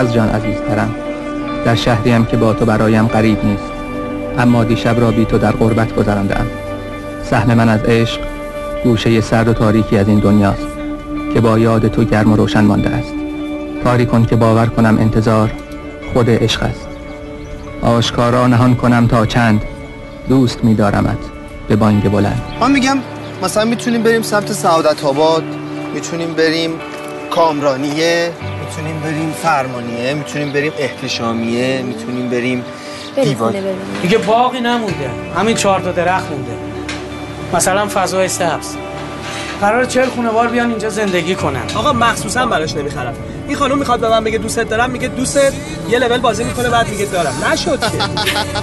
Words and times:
از 0.00 0.14
جان 0.14 0.28
عزیزترم 0.28 0.94
در 1.64 1.74
شهریم 1.74 2.24
که 2.24 2.36
با 2.36 2.52
تو 2.52 2.64
برایم 2.64 3.06
قریب 3.06 3.44
نیست 3.44 3.70
اما 4.38 4.64
دیشب 4.64 5.00
را 5.00 5.10
بی 5.10 5.24
تو 5.24 5.38
در 5.38 5.52
غربت 5.52 5.94
گذراندم 5.94 6.46
سهم 7.24 7.54
من 7.54 7.68
از 7.68 7.80
عشق 7.80 8.20
گوشه 8.84 9.20
سرد 9.20 9.48
و 9.48 9.52
تاریکی 9.52 9.98
از 9.98 10.08
این 10.08 10.18
دنیاست 10.18 10.66
که 11.34 11.40
با 11.40 11.58
یاد 11.58 11.88
تو 11.88 12.04
گرم 12.04 12.32
و 12.32 12.36
روشن 12.36 12.60
مانده 12.60 12.90
است. 12.90 13.12
کاری 13.84 14.06
کن 14.06 14.24
که 14.24 14.36
باور 14.36 14.66
کنم 14.66 14.98
انتظار 14.98 15.50
خود 16.12 16.30
عشق 16.30 16.62
است. 16.62 16.86
آشکارا 17.82 18.46
نهان 18.46 18.74
کنم 18.74 19.06
تا 19.06 19.26
چند 19.26 19.62
دوست 20.28 20.64
می‌دارمت 20.64 21.18
به 21.68 21.76
بانگ 21.76 22.10
بلند. 22.10 22.42
من 22.60 22.72
میگم 22.72 22.98
مثلا 23.42 23.64
می‌تونیم 23.64 24.02
بریم 24.02 24.22
سمت 24.22 24.52
سعادت 24.52 25.04
آباد 25.04 25.44
می‌تونیم 25.94 26.34
بریم 26.34 26.70
کامرانیه 27.30 28.30
بریم 29.04 29.32
فرمانیه 29.42 30.14
می‌تونیم 30.14 30.52
بریم 30.52 30.72
احتشامیه 30.78 31.82
می‌تونیم 31.82 32.28
بریم 32.30 32.64
دیوان 33.22 33.54
دیگه 34.02 34.18
باقی 34.18 34.60
نمونده. 34.60 35.10
همین 35.36 35.56
چهار 35.56 35.80
تا 35.80 35.92
درخت 35.92 36.30
مونده. 36.30 36.52
مثلا 37.52 37.86
فضای 37.94 38.28
سبز. 38.28 38.76
قرار 39.60 39.84
چهل 39.84 40.08
خونوار 40.08 40.48
بیان 40.48 40.70
اینجا 40.70 40.88
زندگی 40.90 41.34
کنن. 41.34 41.62
آقا 41.74 41.92
مخصوصا 41.92 42.46
براش 42.46 42.74
نمی‌خرم. 42.74 43.14
این 43.48 43.56
خانم 43.56 43.78
می‌خواد 43.78 44.00
به 44.00 44.08
من 44.08 44.24
بگه 44.24 44.38
دوست 44.38 44.58
دارم 44.58 44.90
میگه 44.90 45.08
دوست 45.08 45.40
یه 45.90 45.98
لول 45.98 46.18
بازی 46.18 46.44
می‌کنه 46.44 46.68
بعد 46.68 46.88
میگه 46.88 47.04
دارم. 47.04 47.34
نشد 47.52 47.80
که. 47.80 47.86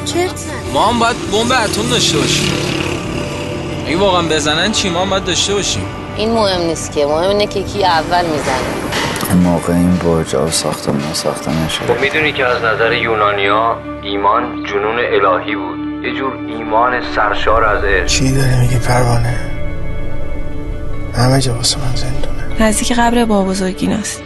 چرت 0.05 0.45
ما 0.73 0.87
هم 0.87 0.99
باید 0.99 1.15
بمب 1.31 1.51
اتم 1.51 1.89
داشته 1.91 2.17
باشیم. 2.17 2.51
اگه 3.87 3.97
واقعا 3.97 4.21
بزنن 4.21 4.71
چی؟ 4.71 4.89
ما 4.89 5.01
هم 5.01 5.09
باید 5.09 5.25
داشته 5.25 5.53
باشیم. 5.53 5.85
این 6.17 6.31
مهم 6.31 6.61
نیست 6.61 6.91
که. 6.91 7.05
مهم 7.05 7.29
اینه 7.29 7.47
که 7.47 7.63
کی 7.63 7.85
اول 7.85 8.25
می‌زنه. 8.25 9.06
موقع 9.35 9.73
این 9.73 9.95
برج 9.95 10.35
ها 10.35 10.51
ساختمون 10.51 11.13
ساخته 11.13 11.51
نشده. 11.65 11.93
خب 11.93 12.01
می‌دونی 12.01 12.31
که 12.31 12.45
از 12.45 12.57
نظر 12.63 12.93
یونانیا 12.93 13.75
ایمان 14.03 14.43
جنون 14.63 14.99
الهی 14.99 15.55
بود. 15.55 16.03
یه 16.03 16.13
جور 16.17 16.33
ایمان 16.47 16.91
سرشار 17.15 17.63
از 17.63 17.83
عشق. 17.83 18.05
چی 18.05 18.31
داری 18.31 18.55
میگی 18.59 18.75
پروانه؟ 18.75 19.35
همه 21.15 21.41
جا 21.41 21.53
واسه 21.53 21.77
من 21.77 21.95
زندونه. 21.95 22.67
نزدیک 22.67 22.91
قبر 22.91 23.25
بابا 23.25 23.49
بزرگیناست 23.49 24.21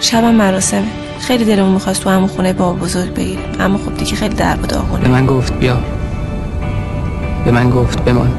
شبم 0.00 0.34
مراسمه. 0.34 0.88
خیلی 1.20 1.44
دلمون 1.44 1.72
می‌خواست 1.72 2.02
تو 2.02 2.10
همون 2.10 2.28
خونه 2.28 2.52
بابا 2.52 2.72
بزرگ 2.72 3.14
بگیریم. 3.14 3.38
اما 3.60 3.78
خب 3.78 3.96
دیگه 3.96 4.16
خیلی 4.16 4.34
در 4.34 4.54
و 4.54 4.56
به 4.56 4.66
داغونه 4.66 5.08
من 5.08 5.26
گفت 5.26 5.52
بیا. 5.52 5.76
به 7.44 7.50
من 7.50 7.70
گفت 7.70 8.04
بمان. 8.04 8.32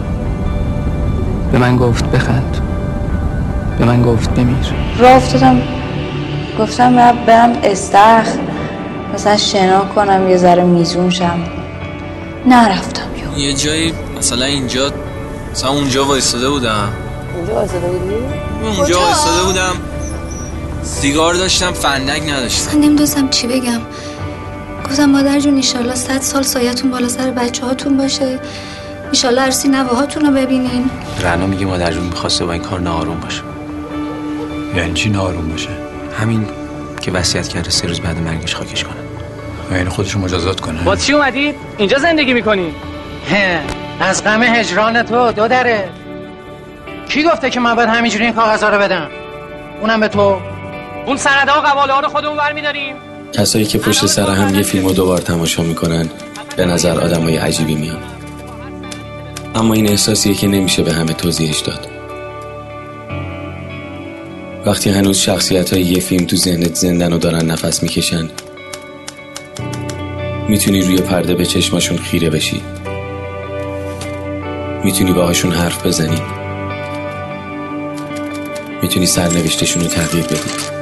به 1.51 1.57
من 1.57 1.77
گفت 1.77 2.05
بخند. 2.05 2.57
به 3.79 3.85
من 3.85 4.01
گفت 4.01 4.29
بمیر. 4.29 4.57
راه 4.99 5.11
افتادم. 5.11 5.61
گفتم 6.59 6.93
من 6.93 7.25
برم 7.25 7.53
استخ 7.63 8.27
مثلا 9.13 9.37
شنا 9.37 9.79
کنم 9.79 10.29
یه 10.29 10.37
ذره 10.37 10.63
میزون 10.63 11.09
شم. 11.09 11.39
نرفتم 12.45 13.03
یو 13.15 13.39
یه 13.39 13.53
جایی 13.53 13.93
مثلا 14.17 14.45
اینجا 14.45 14.91
مثلا 15.51 15.69
اونجا 15.69 16.05
وایستاده 16.05 16.49
بودم. 16.49 16.89
اینجا 17.35 17.53
واسه 17.53 17.79
بودی؟ 17.79 18.15
اونجا 18.63 18.99
وایستاده 18.99 19.43
بودم. 19.43 19.75
سیگار 20.83 21.33
داشتم 21.33 21.71
فندک 21.71 22.21
نداشتم. 22.29 22.77
من 22.77 22.83
نمی‌دونستم 22.83 23.29
چی 23.29 23.47
بگم. 23.47 23.79
گفتم 24.85 25.05
مادر 25.05 25.39
جون 25.39 25.55
ایشالله 25.55 25.95
صد 25.95 26.21
سال 26.21 26.43
سایتون 26.43 26.91
بالا 26.91 27.07
سر 27.07 27.31
بچه 27.31 27.65
هاتون 27.65 27.97
باشه. 27.97 28.39
ایشالله 29.11 29.41
عرسی 29.41 29.67
نوه 29.67 30.13
رو 30.15 30.31
ببینین. 30.31 30.89
رنا 31.21 31.47
میگه 31.47 31.65
مادر 31.65 31.93
جون 31.93 32.03
می‌خواسته 32.03 32.45
با 32.45 32.51
این 32.51 32.61
کار 32.61 32.79
ناآروم 32.79 33.19
باشه. 33.19 33.41
یعنی 34.75 34.93
چی 34.93 35.09
ناروم 35.09 35.49
باشه؟ 35.49 35.69
همین 36.19 36.47
که 37.01 37.11
وصیت 37.11 37.47
کرده 37.47 37.69
سه 37.69 37.87
روز 37.87 37.99
بعد 37.99 38.17
مرگش 38.17 38.55
خاکش 38.55 38.83
کنه. 38.83 38.95
یعنی 39.77 39.89
خودشو 39.89 40.19
مجازات 40.19 40.59
کنه. 40.59 40.81
با 40.81 40.95
چی 40.95 41.13
اومدید؟ 41.13 41.55
اینجا 41.77 41.99
زندگی 41.99 42.33
می‌کنی؟ 42.33 42.75
از 43.99 44.23
غم 44.23 44.43
هجران 44.43 45.03
تو 45.03 45.31
دو 45.31 45.47
دره. 45.47 45.89
کی 47.09 47.23
گفته 47.23 47.49
که 47.49 47.59
من 47.59 47.75
باید 47.75 47.89
همینجوری 47.89 48.25
این 48.25 48.33
کاغذها 48.33 48.69
رو 48.69 48.79
بدم؟ 48.79 49.09
اونم 49.81 49.99
به 49.99 50.07
تو. 50.07 50.37
اون 51.05 51.17
سنده 51.17 51.51
ها 51.51 51.61
قواله 51.61 51.93
ها 51.93 51.99
رو 51.99 52.07
خودمون 52.09 52.37
برمیداریم. 52.37 52.95
کسایی 53.33 53.65
که 53.65 53.77
پشت 53.77 54.05
سر 54.05 54.29
هم 54.29 54.55
یه 54.55 54.63
فیلم 54.63 54.85
رو 54.85 54.93
دوبار 54.93 55.17
تماشا 55.17 55.63
می‌کنن 55.63 56.09
به 56.57 56.65
نظر 56.65 56.99
آدمای 56.99 57.37
عجیبی 57.37 57.75
میان. 57.75 57.99
اما 59.55 59.73
این 59.73 59.89
احساسیه 59.89 60.33
که 60.33 60.47
نمیشه 60.47 60.83
به 60.83 60.93
همه 60.93 61.13
توضیحش 61.13 61.59
داد. 61.59 61.87
وقتی 64.65 64.89
هنوز 64.89 65.17
شخصیت 65.17 65.73
های 65.73 65.81
یه 65.81 65.99
فیلم 65.99 66.25
تو 66.25 66.35
ذهنت 66.35 66.75
زندن 66.75 67.13
و 67.13 67.17
دارن 67.17 67.45
نفس 67.45 67.83
می‌کشن 67.83 68.29
می‌تونی 70.49 70.81
روی 70.81 70.97
پرده 70.97 71.35
به 71.35 71.45
چشماشون 71.45 71.97
خیره 71.97 72.29
بشی. 72.29 72.61
می‌تونی 74.83 75.13
باهاشون 75.13 75.51
حرف 75.51 75.85
بزنی. 75.85 76.21
می‌تونی 78.81 79.05
سرنوشتشون 79.05 79.83
رو 79.83 79.89
تغییر 79.89 80.25
بدی. 80.25 80.72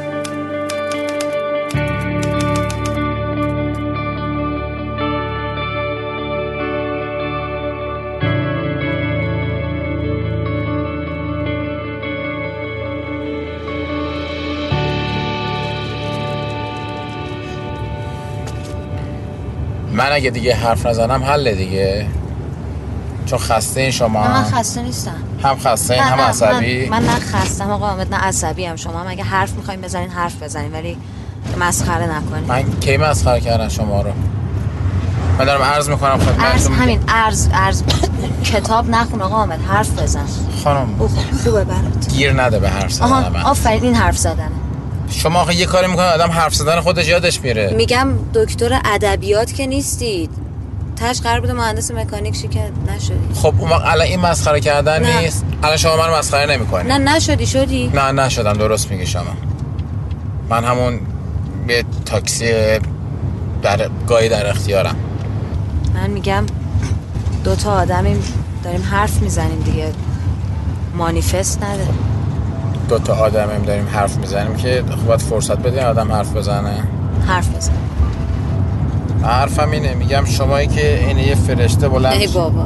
من 20.11 20.17
اگه 20.17 20.29
دیگه 20.29 20.55
حرف 20.55 20.85
نزنم 20.85 21.23
حل 21.23 21.55
دیگه. 21.55 22.05
چون 23.25 23.39
خسته 23.39 23.81
این 23.81 23.91
شما. 23.91 24.23
من 24.23 24.43
خسته 24.43 24.81
نیستم. 24.81 25.15
هم 25.43 25.57
خسته 25.59 25.93
این 25.93 26.03
هم 26.03 26.19
نه، 26.19 26.23
عصبی. 26.23 26.89
من, 26.89 26.99
من 26.99 27.09
نه 27.09 27.19
خستم 27.19 27.71
آقا 27.71 27.87
حامد 27.87 28.13
نه 28.13 28.19
عصبی 28.19 28.65
هم 28.65 28.75
شما. 28.75 28.99
هم 28.99 29.07
اگه 29.07 29.23
حرف 29.23 29.53
می‌خوایم 29.53 29.81
بزنین 29.81 30.09
حرف 30.09 30.43
بزنین 30.43 30.71
ولی 30.71 30.97
مسخره 31.59 32.17
نکنین. 32.17 32.43
من 32.47 32.79
کی 32.79 32.97
مسخره 32.97 33.39
کردم 33.41 33.67
شما 33.67 34.01
رو؟ 34.01 34.11
من 35.39 35.45
دارم 35.45 35.61
عرض 35.61 35.89
می‌کنم 35.89 36.11
ارز 36.11 36.21
خدمتتون 36.23 36.75
همین 36.75 36.99
ارز 37.07 37.47
ارز 37.53 37.83
کتاب 38.43 38.89
نخون 38.89 39.21
آقا 39.21 39.35
حامد 39.35 39.61
حرف 39.61 39.99
بزن. 39.99 40.25
خانم. 40.63 40.87
خوبه 41.43 41.63
برات. 41.63 42.09
گیر 42.09 42.41
نده 42.43 42.59
به 42.59 42.69
حرف 42.69 42.91
زدن 42.91 43.05
آها 43.05 43.29
من. 43.29 43.41
آفرین 43.41 43.83
این 43.83 43.95
حرف 43.95 44.17
زدنه. 44.17 44.51
شما 45.11 45.39
آخه 45.39 45.55
یه 45.55 45.65
کاری 45.65 45.87
می‌کنه 45.87 46.05
آدم 46.05 46.31
حرف 46.31 46.55
زدن 46.55 46.79
خودش 46.79 47.07
یادش 47.07 47.41
میره. 47.41 47.73
میگم 47.77 48.07
دکتر 48.33 48.81
ادبیات 48.85 49.53
که 49.53 49.67
نیستید. 49.67 50.29
تش 50.95 51.21
قرار 51.21 51.39
بوده 51.39 51.53
مهندس 51.53 51.91
مکانیک 51.91 52.35
شی 52.35 52.47
که 52.47 52.71
نشدی. 52.95 53.33
خب 53.35 53.53
اون 53.59 53.69
وقت 53.69 53.85
الان 53.85 54.07
این 54.07 54.19
مسخره 54.19 54.59
کردن 54.59 55.03
نه. 55.03 55.21
نیست. 55.21 55.45
الان 55.63 55.77
شما 55.77 55.97
من 55.97 56.17
مسخره 56.17 56.45
نمی‌کنی. 56.45 56.89
نه 56.89 56.97
نشدی 56.97 57.45
شدی؟ 57.45 57.91
نه 57.93 58.11
نشدم 58.11 58.53
درست 58.53 58.91
میگی 58.91 59.05
شما. 59.05 59.23
من 60.49 60.63
همون 60.63 60.99
یه 61.69 61.83
تاکسی 62.05 62.51
در 63.61 63.89
گاهی 64.07 64.29
در 64.29 64.49
اختیارم. 64.49 64.95
من 65.93 66.09
میگم 66.09 66.45
دوتا 67.43 67.71
آدمیم 67.71 68.23
داریم 68.63 68.81
حرف 68.91 69.21
می‌زنیم 69.21 69.59
دیگه. 69.59 69.91
مانیفست 70.97 71.63
نده. 71.63 71.87
دو 72.91 72.99
تا 72.99 73.15
آدمیم 73.15 73.61
داریم 73.61 73.87
حرف 73.87 74.17
می‌زنیم 74.17 74.55
که 74.55 74.83
خب 75.07 75.17
فرصت 75.17 75.57
بدین 75.57 75.79
آدم 75.79 76.11
حرف 76.11 76.35
بزنه. 76.35 76.83
حرف 77.27 77.55
بزن. 77.55 77.71
حرفم 79.23 79.71
اینه 79.71 79.93
میگم 79.93 80.25
شمایی 80.25 80.67
که 80.67 81.05
این 81.07 81.19
یه 81.19 81.35
فرشته 81.35 81.89
بلند 81.89 82.13
ای 82.13 82.27
بابا. 82.27 82.65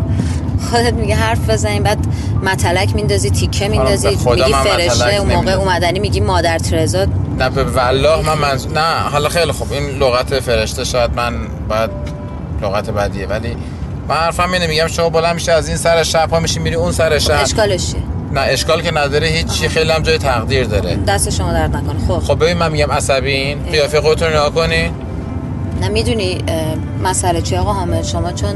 خودت 0.72 0.94
میگه 0.94 1.16
حرف 1.16 1.50
بزنیم 1.50 1.84
بعد 1.84 2.08
متلک 2.44 2.96
میندازی 2.96 3.30
تیکه 3.30 3.68
میندازی 3.68 4.08
میگی 4.08 4.54
فرشته 4.54 5.16
اون 5.16 5.28
موقع 5.28 5.36
نمی‌ندازم. 5.36 5.60
اومدنی 5.60 6.00
میگی 6.00 6.20
مادر 6.20 6.58
ترزا. 6.58 7.06
نه 7.40 7.50
به 7.50 7.64
والله 7.64 8.22
من 8.22 8.38
منظور 8.38 8.72
نه 8.72 9.00
حالا 9.12 9.30
خیلی 9.30 9.52
خوب. 9.52 9.72
این 9.72 9.90
لغت 9.90 10.40
فرشته 10.40 10.84
شاید 10.84 11.12
من 11.16 11.34
باید 11.70 11.90
لغت 12.62 12.90
بدیه 12.90 13.28
ولی 13.28 13.56
من 14.08 14.16
حرفم 14.16 14.52
اینه 14.54 14.68
میگم 14.68 14.88
شما 14.88 15.10
بلند 15.10 15.36
میشه 15.36 15.52
از 15.52 15.68
این 15.68 15.78
سر 15.78 16.04
شب 16.04 16.30
ها 16.30 16.40
میشی 16.40 16.60
میری 16.60 16.76
اون 16.76 16.92
سر 16.92 17.20
شب. 17.20 17.42
اشکالش 17.42 17.92
چیه؟ 17.92 18.00
نه 18.36 18.42
اشکال 18.42 18.82
که 18.82 18.92
نداره 18.92 19.28
هیچی. 19.28 19.68
خیلی 19.68 19.92
هم 19.92 20.04
جای 20.04 20.18
تقدیر 20.18 20.64
داره. 20.64 20.96
دست 21.08 21.30
شما 21.30 21.54
درد 21.54 21.76
نکنه. 21.76 22.08
خب. 22.08 22.20
خب 22.20 22.44
ببین 22.44 22.58
من 22.58 22.72
میگم 22.72 22.92
عصبین. 22.92 23.64
قیافه 23.64 24.02
خودتون 24.02 24.28
رو 24.28 24.50
نگاه 24.50 24.68
نه 25.82 25.88
می‌دونی 25.90 26.38
مسئله 27.04 27.42
چی 27.42 27.56
آقا 27.56 27.74
حامد؟ 27.74 28.04
شما 28.04 28.32
چون 28.32 28.54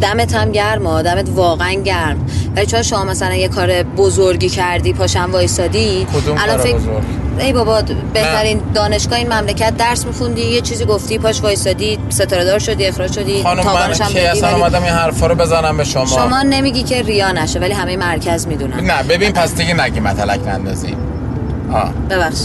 دمت 0.00 0.34
هم 0.34 0.52
گرم 0.52 1.02
دمت 1.02 1.28
واقعا 1.34 1.72
گرم. 1.72 2.26
ولی 2.56 2.66
چون 2.66 2.82
شما 2.82 3.04
مثلا 3.04 3.34
یه 3.34 3.48
کار 3.48 3.82
بزرگی 3.82 4.48
کردی 4.48 4.92
پاشم 4.92 5.28
وایسادی؟ 5.32 6.06
کدوم 6.14 6.38
الان 6.38 6.56
کار 6.56 6.66
فکر 6.66 6.76
بزرگ؟ 6.76 7.02
ای 7.38 7.52
بابا 7.52 7.82
بهترین 8.12 8.60
دانشگاه 8.74 9.18
این 9.18 9.32
مملکت 9.32 9.76
درس 9.76 10.06
میخوندی 10.06 10.42
یه 10.42 10.60
چیزی 10.60 10.84
گفتی 10.84 11.18
پاش 11.18 11.40
وایسادی 11.40 11.98
ستاره 12.08 12.44
دار 12.44 12.58
شدی 12.58 12.86
اخراج 12.86 13.12
شدی 13.12 13.42
خانم 13.42 13.64
من 13.64 13.88
بدی، 13.88 14.20
اصلا 14.20 14.56
اومدم 14.56 14.82
این 14.82 14.92
حرفا 14.92 15.26
رو 15.26 15.34
بزنم 15.34 15.76
به 15.76 15.84
شما؟ 15.84 16.06
شما 16.06 16.42
نمیگی 16.42 16.82
که 16.82 17.02
ریا 17.02 17.32
نشه 17.32 17.58
ولی 17.58 17.72
همه 17.72 17.96
مرکز 17.96 18.46
می‌دونن. 18.46 18.80
نه 18.80 19.02
ببین 19.02 19.32
پس 19.32 19.54
دیگه 19.54 19.74
نگی 19.84 20.00
متلک 20.00 20.48
نندازی. 20.48 20.96
آه. 21.72 21.92
ببخش 22.10 22.40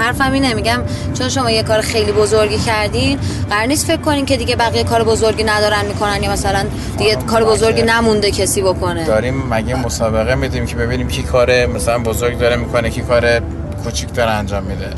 حرفم 0.00 0.32
اینه 0.32 0.54
میگم 0.54 0.82
چون 1.18 1.28
شما 1.28 1.50
یه 1.50 1.62
کار 1.62 1.80
خیلی 1.80 2.12
بزرگی 2.12 2.58
کردین 2.58 3.18
قرار 3.50 3.66
نیست 3.66 3.86
فکر 3.86 4.00
کنین 4.00 4.26
که 4.26 4.36
دیگه 4.36 4.56
بقیه 4.56 4.84
کار 4.84 5.04
بزرگی 5.04 5.44
ندارن 5.44 5.86
می‌کنن 5.86 6.22
یا 6.22 6.32
مثلا 6.32 6.64
دیگه 6.98 7.16
کار 7.16 7.44
بزرگی 7.44 7.82
نمونده 7.82 8.30
کسی 8.30 8.62
بکنه. 8.62 9.04
داریم 9.04 9.46
مگه 9.50 9.74
مسابقه 9.74 10.34
میدیم 10.34 10.66
که 10.66 10.76
ببینیم 10.76 11.08
کی 11.08 11.22
کار 11.22 11.66
مثلا 11.66 11.98
بزرگ 11.98 12.38
داره 12.38 12.56
می‌کنه 12.56 12.90
کی 12.90 13.00
کار 13.02 13.40
کوچیک 13.84 14.14
داره 14.14 14.30
انجام 14.30 14.62
میده. 14.62 14.90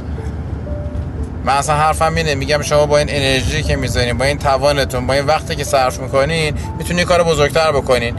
من 1.44 1.52
اصلا 1.52 1.76
حرفم 1.76 2.14
اینه 2.14 2.34
میگم 2.34 2.62
شما 2.62 2.86
با 2.86 2.98
این 2.98 3.08
انرژی 3.10 3.62
که 3.62 3.76
می‌زنین 3.76 4.18
با 4.18 4.24
این 4.24 4.38
توانتون 4.38 5.06
با 5.06 5.14
این 5.14 5.24
وقتی 5.26 5.56
که 5.56 5.64
صرف 5.64 6.00
می‌کنین 6.00 6.54
می‌تونین 6.78 7.04
کار 7.04 7.22
بزرگتر 7.22 7.72
بکنین. 7.72 8.14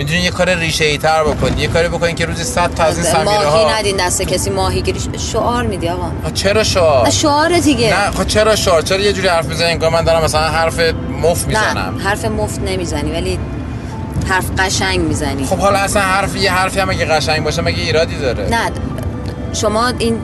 می‌تونین 0.00 0.24
یه 0.24 0.30
کار 0.30 0.54
ریشه 0.54 0.84
ای 0.84 0.98
تر 0.98 1.24
بکنین 1.24 1.58
یه 1.58 1.68
کاری 1.68 1.88
بکنین 1.88 2.14
که 2.14 2.26
روزی 2.26 2.44
100 2.44 2.74
تا 2.74 2.84
از 2.84 2.98
این 2.98 3.06
سمیره 3.06 3.24
ماهی 3.24 3.64
ها 3.64 3.78
ندین 3.78 3.96
دست 3.96 4.22
کسی 4.22 4.50
ماهی 4.50 4.82
گیری 4.82 5.00
شعار 5.18 5.62
میدی 5.62 5.88
آقا. 5.88 6.10
چرا 6.34 6.64
شعار؟ 6.64 7.10
شعار 7.10 7.58
دیگه. 7.58 7.88
نه 7.88 8.10
خب 8.10 8.26
چرا 8.26 8.56
شعار؟ 8.56 8.82
چرا 8.82 8.98
یه 8.98 9.12
جوری 9.12 9.28
حرف 9.28 9.46
می‌زنین 9.46 9.78
که 9.78 9.88
من 9.88 10.04
دارم 10.04 10.24
مثلا 10.24 10.40
حرف 10.40 10.80
مفت 11.22 11.46
می‌زنم. 11.46 11.94
نه 11.96 12.02
حرف 12.04 12.24
مفت 12.24 12.60
نمی‌زنی 12.60 13.12
ولی 13.12 13.38
حرف 14.28 14.44
قشنگ 14.58 15.00
می‌زنی. 15.00 15.44
خب 15.44 15.58
حالا 15.58 15.78
اصلا 15.78 16.02
حرف 16.02 16.36
یه 16.36 16.52
حرفی 16.52 16.80
هم 16.80 16.90
اگه 16.90 17.04
قشنگ 17.04 17.44
باشه 17.44 17.62
مگه 17.62 17.82
ایرادی 17.82 18.18
داره؟ 18.18 18.48
نه 18.48 18.70
شما 19.52 19.92
این 19.98 20.18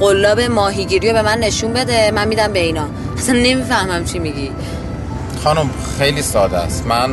قلاب 0.00 0.40
ماهیگیری 0.40 1.08
رو 1.08 1.14
به 1.14 1.22
من 1.22 1.38
نشون 1.38 1.72
بده 1.72 2.10
من 2.10 2.28
میدم 2.28 2.52
به 2.52 2.58
اینا. 2.58 2.88
اصلا 3.18 3.34
نمی‌فهمم 3.34 4.04
چی 4.04 4.18
میگی. 4.18 4.50
خانم 5.44 5.70
خیلی 5.98 6.22
ساده 6.22 6.58
است. 6.58 6.86
من 6.86 7.10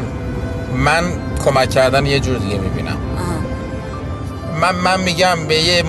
من 0.76 1.04
کمک 1.46 1.70
کردن 1.70 2.06
یه 2.06 2.20
جور 2.20 2.38
دیگه 2.38 2.58
می‌بینم. 2.58 2.98
من 4.62 4.76
من 4.76 5.02
میگم 5.02 5.48
به 5.48 5.56
یه 5.56 5.84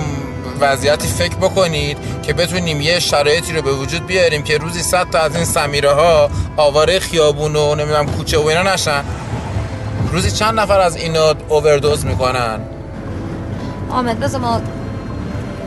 وضعیتی 0.60 1.08
فکر 1.08 1.36
بکنید 1.36 1.98
که 2.22 2.32
بتونیم 2.32 2.80
یه 2.80 2.98
شرایطی 2.98 3.52
رو 3.52 3.62
به 3.62 3.72
وجود 3.72 4.06
بیاریم 4.06 4.42
که 4.42 4.58
روزی 4.58 4.82
صد 4.82 5.10
تا 5.10 5.18
از 5.18 5.36
این 5.36 5.44
سمیره 5.44 5.92
ها 5.92 6.30
آواره 6.56 6.98
خیابون 6.98 7.56
و 7.56 7.74
نمی‌دونم 7.74 8.06
کوچه 8.06 8.38
و 8.38 8.46
اینا 8.46 8.62
نشن. 8.62 9.04
روزی 10.12 10.30
چند 10.30 10.60
نفر 10.60 10.80
از 10.80 10.96
اینا 10.96 11.34
اووردوز 11.48 12.06
می‌کنن؟ 12.06 12.60
آمد 13.90 14.20
بذار 14.20 14.40
ما 14.40 14.60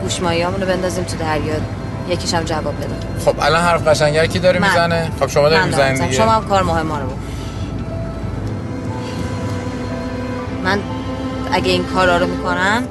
گوشمایی 0.02 0.42
رو 0.42 0.66
بندازیم 0.66 1.04
تو 1.04 1.16
دریا. 1.16 1.54
یکیش 2.08 2.34
هم 2.34 2.42
جواب 2.42 2.76
بده. 2.76 2.88
خب 3.24 3.34
الان 3.40 3.62
حرف 3.62 3.88
قشنگر 3.88 4.26
کی 4.26 4.38
داره. 4.38 4.60
می‌زنه؟ 4.60 5.10
خب 5.20 5.26
شما 5.26 5.48
داری 5.48 5.64
می‌زنید 5.66 6.12
شما 6.12 6.30
هم 6.30 6.48
کار 6.48 6.62
مهم 6.62 6.92
رو 6.92 7.06
بکن. 7.06 7.18
من 10.64 10.78
اگه 11.52 11.70
این 11.72 11.84
کارا 11.84 12.16
رو 12.16 12.26
می‌کنم 12.26 12.82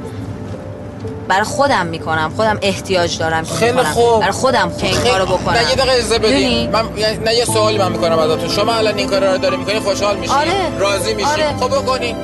برای 1.28 1.44
خودم 1.44 1.86
می‌کنم 1.86 2.32
خودم 2.36 2.58
احتیاج 2.62 3.18
دارم 3.18 3.46
که 3.46 3.54
خیلی. 3.54 3.78
خوب. 3.84 4.20
برای 4.20 4.32
خودم 4.32 4.72
که 4.80 4.88
این 4.88 4.96
خیلی- 4.96 5.10
کارو 5.10 5.26
بکنم 5.26 5.54
نه 5.56 5.70
یه 5.70 5.76
دقیقه 5.76 5.92
اجازه؟ 5.92 6.20
بدید 6.20 6.70
من 6.70 6.84
نه 7.26 7.36
یه 7.36 7.46
سوالی 7.46 7.78
من 7.78 7.92
می‌کنم 7.92 8.20
ازتون 8.20 8.50
شما 8.50 8.74
الان 8.74 8.98
این 8.98 9.08
کارا 9.08 9.32
رو 9.32 9.38
داری 9.38 9.58
می‌کنی 9.58 9.80
خوشحال 9.80 10.18
میشی 10.18 10.34
آره. 10.34 10.80
راضی 10.80 11.14
میشی 11.14 11.28
آره. 11.28 11.58
خب 11.60 11.68
بکنی 11.68 12.16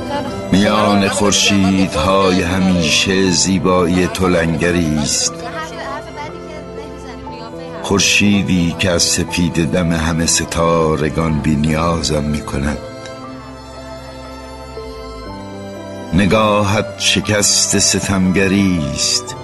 میان 0.52 1.08
خورشیدهای 1.10 2.42
همیشه 2.42 3.32
زیبایی 3.32 4.08
تو 4.08 4.28
لنگری 4.28 5.00
است 5.04 5.34
خورشیدی 7.84 8.76
که 8.80 8.90
از 8.92 9.04
سپید 9.04 9.72
دم 9.72 9.92
همه 9.92 10.26
ستارگان 10.26 11.40
بی 11.40 11.56
نیازم 11.56 12.24
می 12.24 12.42
نگاهت 16.16 16.86
شکست 16.98 17.80
ستمگری 17.80 18.80
است. 18.94 19.36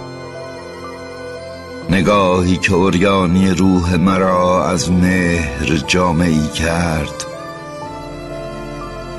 نگاهی 1.89 2.57
که 2.57 2.73
اوریانی 2.73 3.49
روح 3.49 3.95
مرا 3.95 4.65
از 4.65 4.91
مهر 4.91 5.83
جامعی 5.87 6.47
کرد. 6.47 7.25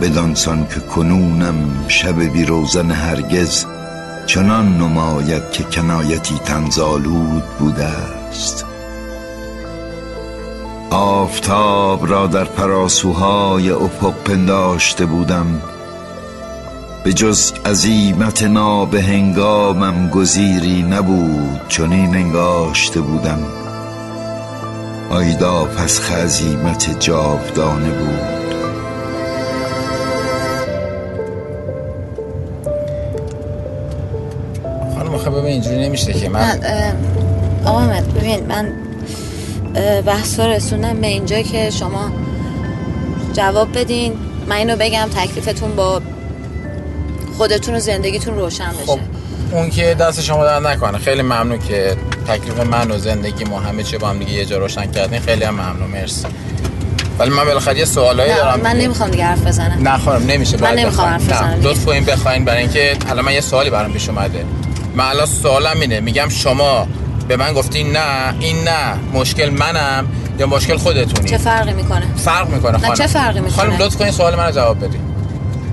بدانسان 0.00 0.66
که 0.66 0.80
کنونم 0.80 1.84
شب 1.88 2.22
بی 2.22 2.44
روزن 2.44 2.90
هرگز 2.90 3.66
چنان 4.26 4.78
نماید 4.78 5.50
که 5.50 5.64
کنایتی 5.64 6.38
تنزالود 6.38 7.44
بوده 7.58 7.84
است. 7.84 8.66
آفتاب 10.90 12.10
را 12.10 12.26
در 12.26 12.44
پراسوهای 12.44 13.70
افق 13.70 14.14
پنداشته 14.14 15.06
بودم. 15.06 15.71
به 17.04 17.12
جز 17.12 17.52
عزیمت 17.64 18.42
ناب 18.42 18.94
هنگامم 18.94 20.08
گزیری 20.08 20.82
نبود 20.82 21.60
چنین 21.68 22.16
انگاشته 22.16 23.00
بودم. 23.00 23.46
آیدا 25.10 25.64
پس 25.64 26.00
خزیمت 26.00 27.00
جاودانه 27.00 27.90
بود. 27.90 28.54
خانم 34.94 35.18
خب 35.18 35.30
ببین 35.30 35.46
اینجوری 35.46 35.88
نمیشه 35.88 36.12
که 36.12 36.28
من 36.28 36.58
من 37.64 38.04
ببین 38.16 38.46
من 38.46 38.72
بحث 40.06 40.40
رو 40.40 40.46
رسوندم 40.46 41.00
به 41.00 41.06
اینجا 41.06 41.42
که 41.42 41.70
شما 41.70 42.12
جواب 43.32 43.78
بدین. 43.78 44.12
من 44.46 44.56
اینو 44.56 44.76
بگم 44.76 45.08
تکلیفتون 45.14 45.76
با 45.76 46.02
خودتون 47.42 47.74
و 47.74 47.78
زندگیتون 47.78 48.34
روشن 48.34 48.68
بشه. 48.68 48.86
خب 48.86 48.98
اون 49.52 49.70
که 49.70 49.94
دست 49.94 50.20
شما 50.20 50.44
در 50.44 50.60
نکنه. 50.60 50.98
خیلی 50.98 51.22
ممنون 51.22 51.58
که 51.58 51.96
تکلیف 52.28 52.60
من 52.60 52.90
و 52.90 52.98
زندگی 52.98 53.44
ما 53.44 53.60
همه 53.60 53.82
چی 53.82 53.98
با 53.98 54.08
هم 54.08 54.18
دیگه 54.18 54.32
یه 54.32 54.44
جا 54.44 54.58
روشن 54.58 54.86
کردین. 54.86 55.20
خیلی 55.20 55.44
هم 55.44 55.54
ممنون. 55.54 55.90
مرسی. 55.90 56.26
ولی 57.18 57.30
من 57.30 57.44
بالاخره 57.44 57.78
یه 57.78 57.84
سوالایی 57.84 58.34
دارم. 58.34 58.60
من 58.60 58.72
دیگه. 58.72 58.84
نمی‌خوام 58.84 59.10
دیگه 59.10 59.24
حرف 59.24 59.46
بزنم. 59.46 59.88
نه 59.88 59.98
خانم 59.98 60.26
نمیشه. 60.26 60.56
من 60.56 60.74
نمی‌خوام. 60.74 61.08
حرف 61.08 61.24
بزنم. 61.24 61.60
لطف 61.62 61.84
کنین 61.84 62.04
بخواین. 62.04 62.44
برای 62.44 62.60
اینکه 62.60 62.96
الان 63.10 63.24
من 63.24 63.32
یه 63.32 63.40
سوالی 63.40 63.70
برام 63.70 63.92
پیش 63.92 64.08
اومده. 64.08 64.44
من 64.94 65.04
الان 65.04 65.26
سوالم 65.26 65.80
اینه. 65.80 66.00
میگم 66.00 66.28
شما 66.28 66.86
به 67.28 67.36
من 67.36 67.52
گفتین 67.52 67.96
نه 67.96 68.34
این 68.40 68.56
نه. 68.64 68.94
مشکل 69.12 69.50
منم 69.50 70.06
یا 70.38 70.46
مشکل 70.46 70.76
خودتونی؟ 70.76 71.30
چه 71.30 71.38
فرقی 71.38 71.72
می‌کنه؟ 71.72 72.06
فرق 72.16 72.48
می‌کنه 72.48 72.72
نه، 72.72 72.78
خانم. 72.78 72.94
چه 72.94 73.06
فرقی 73.06 73.40
می‌کنه؟ 73.40 73.56
خانم 73.56 73.76
لطف 73.82 73.96
کنین 73.96 74.10
سوال 74.12 74.34
منو 74.34 74.50
جواب 74.50 74.84
بدین. 74.84 75.00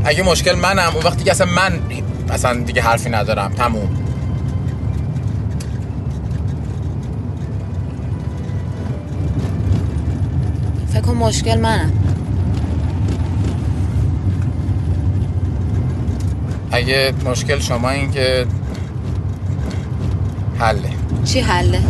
اگه 0.05 0.23
مشکل 0.23 0.55
منم 0.55 0.91
اون 0.95 1.03
وقتی 1.03 1.23
که 1.23 1.31
اصلا 1.31 1.47
من 1.47 1.79
اصلا 2.29 2.53
دیگه 2.63 2.81
حرفی 2.81 3.09
ندارم 3.09 3.51
تموم. 3.51 3.89
فکر 10.93 11.01
کن 11.01 11.13
مشکل 11.13 11.59
منم 11.59 11.91
اگه 16.71 17.13
مشکل 17.25 17.59
شما 17.59 17.89
این 17.89 18.11
که 18.11 18.45
حله. 20.59 20.89
چی 21.25 21.39
حله؟ 21.39 21.81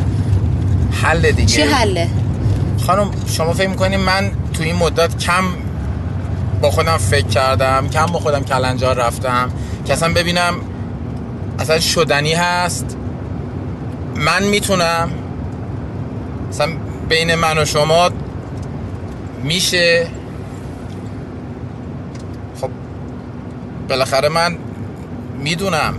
حل 0.91 1.31
دیگه. 1.31 1.45
چی 1.45 1.61
حله؟ 1.61 2.07
خانم 2.87 3.11
شما 3.27 3.53
فکر 3.53 3.69
می‌کنین 3.69 3.99
من 3.99 4.31
تو 4.53 4.63
این 4.63 4.75
مدت 4.75 5.17
کم 5.17 5.43
با 6.61 6.71
خودم 6.71 6.97
فکر 6.97 7.27
کردم 7.27 7.87
کم 7.89 8.05
با 8.05 8.19
خودم 8.19 8.43
کلنجار 8.43 8.95
رفتم 8.95 9.49
که 9.85 9.93
اصلا 9.93 10.13
ببینم 10.13 10.53
اصلا 11.59 11.79
شدنی 11.79 12.33
هست. 12.33 12.97
من 14.15 14.43
می‌تونم 14.43 15.09
اصلا 16.49 16.67
بین 17.09 17.35
من 17.35 17.57
و 17.57 17.65
شما 17.65 18.09
میشه. 19.43 20.07
خب 22.61 22.69
بالاخره 23.89 24.29
من 24.29 24.57
می‌دونم. 25.39 25.93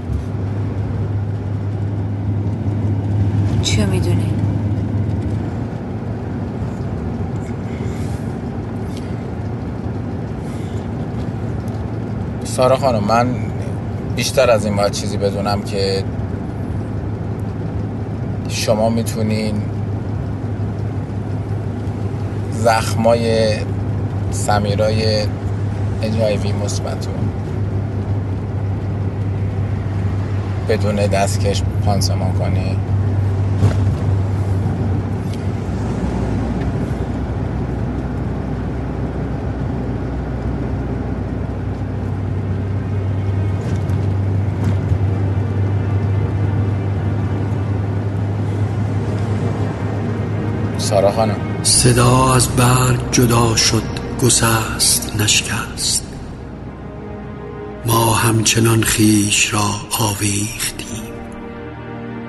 چیو 3.62 3.86
می‌دونی؟ 3.86 4.39
سارا 12.60 12.76
خانم 12.76 13.04
من 13.04 13.34
بیشتر 14.16 14.50
از 14.50 14.64
این 14.64 14.76
باید 14.76 14.92
چیزی 14.92 15.16
بدونم 15.16 15.62
که 15.62 16.04
شما 18.48 18.90
می‌تونین 18.90 19.62
زخمای 22.52 23.52
سمیرای 24.30 25.26
اجایوی 26.02 26.52
مثبتو 26.52 27.10
بدون 30.68 30.96
دستکش 30.96 31.62
پانسمان 31.84 32.32
کنی. 32.32 32.76
سارا 50.90 51.12
خانم. 51.12 51.36
صدا 51.62 52.34
از 52.34 52.48
برگ 52.48 53.10
جدا 53.12 53.56
شد 53.56 53.82
گسست 54.22 55.16
نشکست. 55.20 56.06
ما 57.86 58.14
همچنان 58.14 58.82
خیش 58.82 59.54
را 59.54 59.70
آویختیم. 59.98 61.02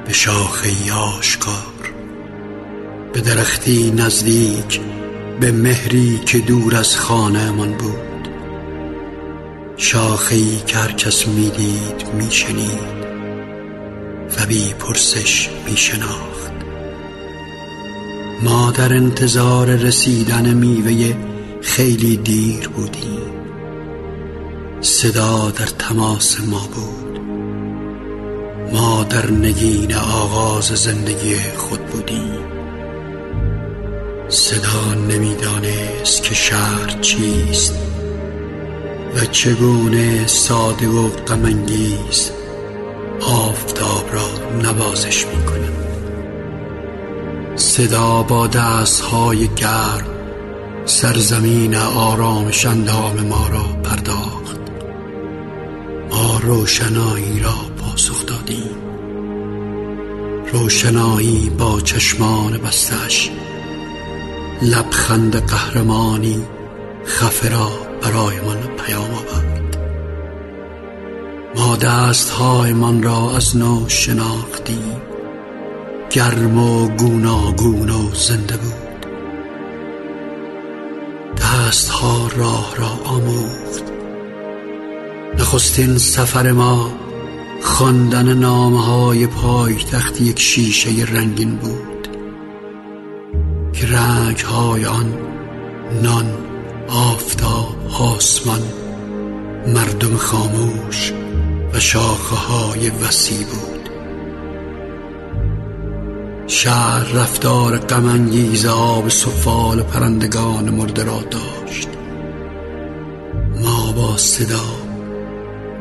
به 0.06 0.14
شاخه 0.14 0.94
آشکار 0.94 1.94
به 3.14 3.22
درختی 3.22 3.92
نزدیک 3.92 4.82
به 5.40 5.52
مهری 5.52 6.20
که 6.26 6.40
دور 6.40 6.76
از 6.76 6.98
خانه 6.98 7.52
من 7.52 7.72
بود. 7.72 8.30
شاخهی 9.78 10.62
که 10.68 10.78
هر 10.78 10.92
کس 10.92 11.28
می‌دید 11.28 12.14
میشنید 12.14 13.02
و 14.40 14.46
بی 14.46 14.74
پرسش 14.74 15.50
میشناخت. 15.70 16.31
ما 18.44 18.72
در 18.72 18.94
انتظار 18.94 19.76
رسیدن 19.76 20.54
میوه 20.54 21.16
خیلی 21.62 22.18
دیر 22.18 22.68
بودیم. 22.68 23.32
صدا 24.82 25.52
در 25.56 25.66
تماس 25.66 26.40
ما 26.40 26.70
بود. 26.74 27.20
ما 28.74 29.04
در 29.04 29.32
نگین 29.32 29.96
آغاز 29.96 30.66
زندگی 30.66 31.36
خود 31.58 31.86
بودیم. 31.86 32.46
صدا 34.30 34.94
نمی‌دانست 35.10 36.24
که 36.24 36.36
شهر 36.36 37.00
چیست 37.02 37.76
و 39.16 39.26
چگونه 39.26 40.28
ساده 40.28 40.88
و 40.88 41.10
غمانگیز 41.10 42.32
آفتاب 43.22 44.06
را 44.14 44.30
نوازش 44.62 45.26
می‌کنه 45.26 45.51
صدا 47.72 48.24
با 48.24 48.48
دستهای 48.48 49.48
گرم 49.48 50.06
سرزمین 50.86 51.76
آرامش 51.76 52.66
اندام 52.66 53.22
ما 53.22 53.48
را 53.48 53.64
پرداخت. 53.84 54.60
ما 56.12 56.40
روشنایی 56.44 57.40
را 57.40 57.54
پاسخ 57.78 58.26
دادیم. 58.26 58.76
روشنایی 60.54 61.50
با 61.50 61.82
چشمان 61.82 62.58
بستش. 62.58 63.32
لبخند 64.62 65.36
قهرمانی 65.36 66.44
خفه 67.06 67.50
را 67.50 67.70
برای 68.02 68.40
من 68.40 68.76
پیام 68.86 69.12
آورد. 69.12 69.78
ما 71.56 71.76
دستهایمان 71.76 73.04
را 73.04 73.36
از 73.36 73.58
نو 73.58 73.90
شناختیم. 73.90 75.11
گرم 76.12 76.58
و 76.58 76.88
گوناگون 76.88 77.90
و 77.90 78.16
زنده 78.16 78.58
بود. 78.58 79.06
دستها 81.38 82.28
راه 82.36 82.76
را 82.78 82.90
آموخت. 83.06 83.84
نخستین 85.40 85.98
سفر 85.98 86.52
ما 86.52 86.92
خواندن 87.62 88.34
نامه 88.34 88.86
های 88.86 89.28
پایتخت 89.28 90.22
یک 90.22 90.40
شیشه 90.40 90.90
رنگین 91.14 91.56
بود 91.56 92.08
که 93.74 93.88
رنگ 93.88 94.38
های 94.40 94.86
آن 94.86 95.14
نان 96.04 96.38
آفتاب 96.88 97.76
آسمان 98.00 98.62
مردم 99.68 100.16
خاموش 100.16 101.14
و 101.74 101.80
شاخه 101.80 102.36
های 102.36 102.90
وسیع 102.90 103.46
بود. 103.46 103.81
شهر 106.54 107.04
رفتار 107.04 107.78
غمانگیز 107.78 108.66
آب 108.66 109.10
سفال 109.10 109.84
پرندگان 109.84 110.70
مرده 110.70 111.04
را 111.04 111.20
داشت. 111.22 111.88
ما 113.62 113.92
با 113.92 114.18
صدا 114.18 114.66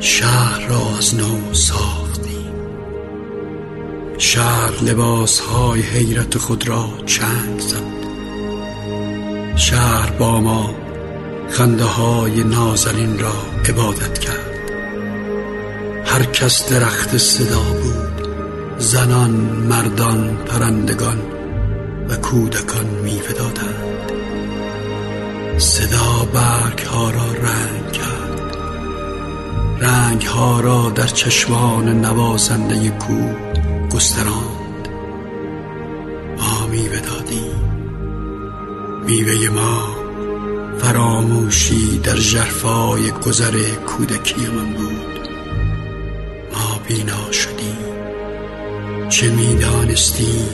شهر 0.00 0.68
را 0.68 0.98
از 0.98 1.14
نو 1.14 1.54
ساختیم. 1.54 2.52
شهر 4.18 4.82
لباس 4.82 5.40
های 5.40 5.80
حیرت 5.80 6.38
خود 6.38 6.68
را 6.68 6.88
چنگ 7.06 7.60
زد. 7.60 8.00
شهر 9.56 10.10
با 10.10 10.40
ما 10.40 10.74
خنده 11.48 11.84
های 11.84 12.44
نازنین 12.44 13.18
را 13.18 13.34
عبادت 13.68 14.18
کرد. 14.18 14.70
هر 16.04 16.24
کس 16.24 16.68
درخت 16.68 17.18
صدا 17.18 17.60
بود. 17.60 18.09
زنان 18.80 19.30
مردان 19.68 20.36
پرندگان 20.36 21.18
و 22.08 22.16
کودکان 22.16 22.86
میوه 22.86 23.32
دادند 23.32 24.12
صدا 25.58 26.28
برگ 26.34 26.80
ها 26.80 27.10
را 27.10 27.32
رنگ 27.32 27.92
کرد. 27.92 28.56
رنگ 29.80 30.22
ها 30.22 30.60
را 30.60 30.90
در 30.90 31.06
چشمان 31.06 32.04
نوازنده 32.04 32.90
کو 32.90 33.14
گستراند. 33.94 34.88
ما 36.38 36.66
میوه 36.66 37.00
دادیم 37.00 37.60
میوه 39.06 39.48
ما 39.48 39.96
فراموشی 40.78 41.98
در 41.98 42.16
جرفای 42.16 43.10
گذر 43.10 43.58
کودکی 43.86 44.46
من 44.46 44.72
بود. 44.72 45.28
ما 46.52 46.80
بینا 46.88 47.32
چه 49.20 49.30
می‌دانستیم 49.30 50.48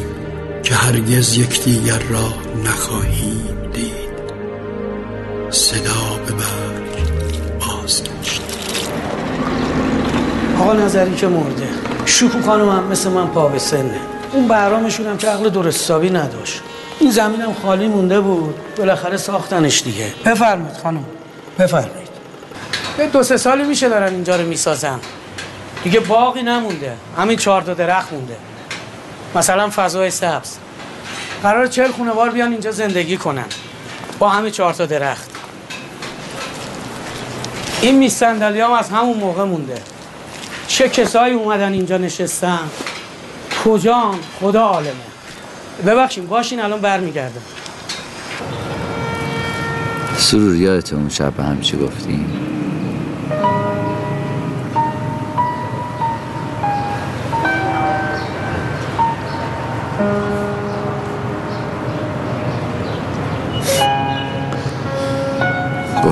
که 0.62 0.75
هرگز 0.75 1.37
یکدیگر 1.37 1.99
را 1.99 2.35
نخواهیم 2.64 3.70
دید. 3.73 3.92
صدا 5.50 6.20
به 6.26 6.32
برگ 6.32 7.06
بازگشت. 7.61 8.42
آقا 10.61 10.73
نظری 10.73 11.14
که 11.14 11.26
مرده. 11.26 11.68
شکو 12.06 12.42
خانم 12.42 12.68
هم 12.68 12.85
مثل 12.85 13.11
من 13.11 13.26
پا 13.26 13.49
به 13.49 13.58
سنه. 13.58 14.00
اون 14.32 14.49
برامشون 14.49 15.06
هم 15.06 15.18
که 15.18 15.28
عقل 15.28 15.49
درست 15.49 15.82
حسابی 15.82 16.11
نداشت. 16.11 16.61
این 17.00 17.11
زمینم 17.11 17.54
خالی 17.62 17.88
مونده 17.88 18.20
بود. 18.20 18.54
بالاخره 18.76 19.16
ساختنش 19.16 19.82
دیگه. 19.82 20.14
بفرمایید 20.25 20.76
خانم. 20.82 21.04
بفرمایید. 21.58 22.08
به 22.96 23.06
دو 23.06 23.23
سه 23.23 23.37
سالی 23.37 23.64
میشه 23.64 23.88
دارن 23.88 24.12
اینجا 24.12 24.37
رو 24.37 24.46
می‌سازن. 24.46 25.00
دیگه 25.85 26.00
باقی 26.00 26.42
نمونده. 26.42 26.96
همین 27.18 27.37
چهار 27.37 27.62
تا 27.62 27.75
درخت 27.75 28.12
مونده. 28.12 28.37
مثلا 29.37 29.71
فضای 29.71 30.11
سبز. 30.11 30.57
قرار 31.43 31.66
چهل 31.66 31.90
خونوار 31.90 32.31
بیان 32.31 32.52
اینجا 32.52 32.71
زندگی 32.71 33.16
کنن. 33.16 33.45
با 34.19 34.28
همین 34.28 34.50
چهار 34.50 34.73
تا 34.73 34.87
درخت. 34.87 35.31
این 37.83 37.99
میز 37.99 38.12
صندلی 38.12 38.61
هم 38.61 38.73
از 38.73 38.90
همون 38.90 39.16
موقع 39.16 39.45
مونده. 39.45 39.83
چه 40.69 40.88
کسایی 40.88 41.35
اومدن 41.35 41.73
اینجا 41.73 41.99
نشستن؟ 41.99 42.61
کجا 43.64 44.14
خدا 44.40 44.62
عالمه. 44.62 44.93
ببخشیم 45.87 46.26
باشین 46.26 46.61
الان 46.61 46.81
برمیگردم. 46.81 47.43
سرور 50.16 50.57
یادت 50.57 50.93
اون 50.93 51.09
شب 51.09 51.33
به 51.33 51.43
هم 51.43 51.61
چی 51.61 51.76
گفتیم؟ 51.76 52.55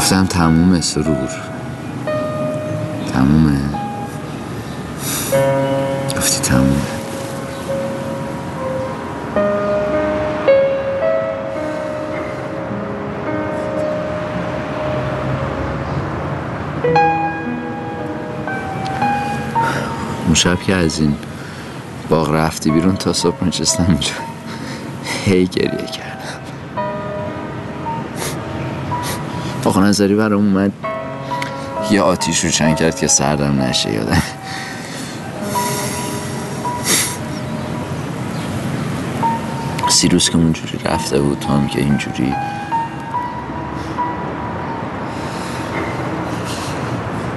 گفتم 0.04 0.26
تموم 0.26 0.80
سرور. 0.80 1.30
تمومه. 3.12 3.60
گفتی 6.16 6.40
تمومه. 6.40 6.74
اون 20.26 20.34
شب 20.34 20.62
که 20.62 20.74
از 20.74 21.00
این 21.00 21.16
باغ 22.08 22.30
رفتی 22.30 22.70
بیرون 22.70 22.96
تا 22.96 23.12
صبح 23.12 23.44
نشستم 23.44 23.86
اینجا. 23.88 24.12
هی 25.24 25.46
گریه 25.46 25.86
کردم 25.86 26.13
آقا 29.74 29.86
نظری 29.86 30.14
برام 30.14 30.46
اومد. 30.46 30.72
یه 31.90 32.00
آتیش 32.02 32.44
رو 32.44 32.50
چند 32.50 32.76
کرد 32.76 32.96
که 32.96 33.06
سردم 33.06 33.62
نشه 33.62 33.92
یادم. 33.92 34.22
سیروس 39.88 40.30
که 40.30 40.36
اونجوری 40.36 40.78
رفته 40.84 41.20
بود 41.20 41.38
تو 41.38 41.48
هم 41.48 41.66
که 41.66 41.78
اینجوری. 41.78 42.34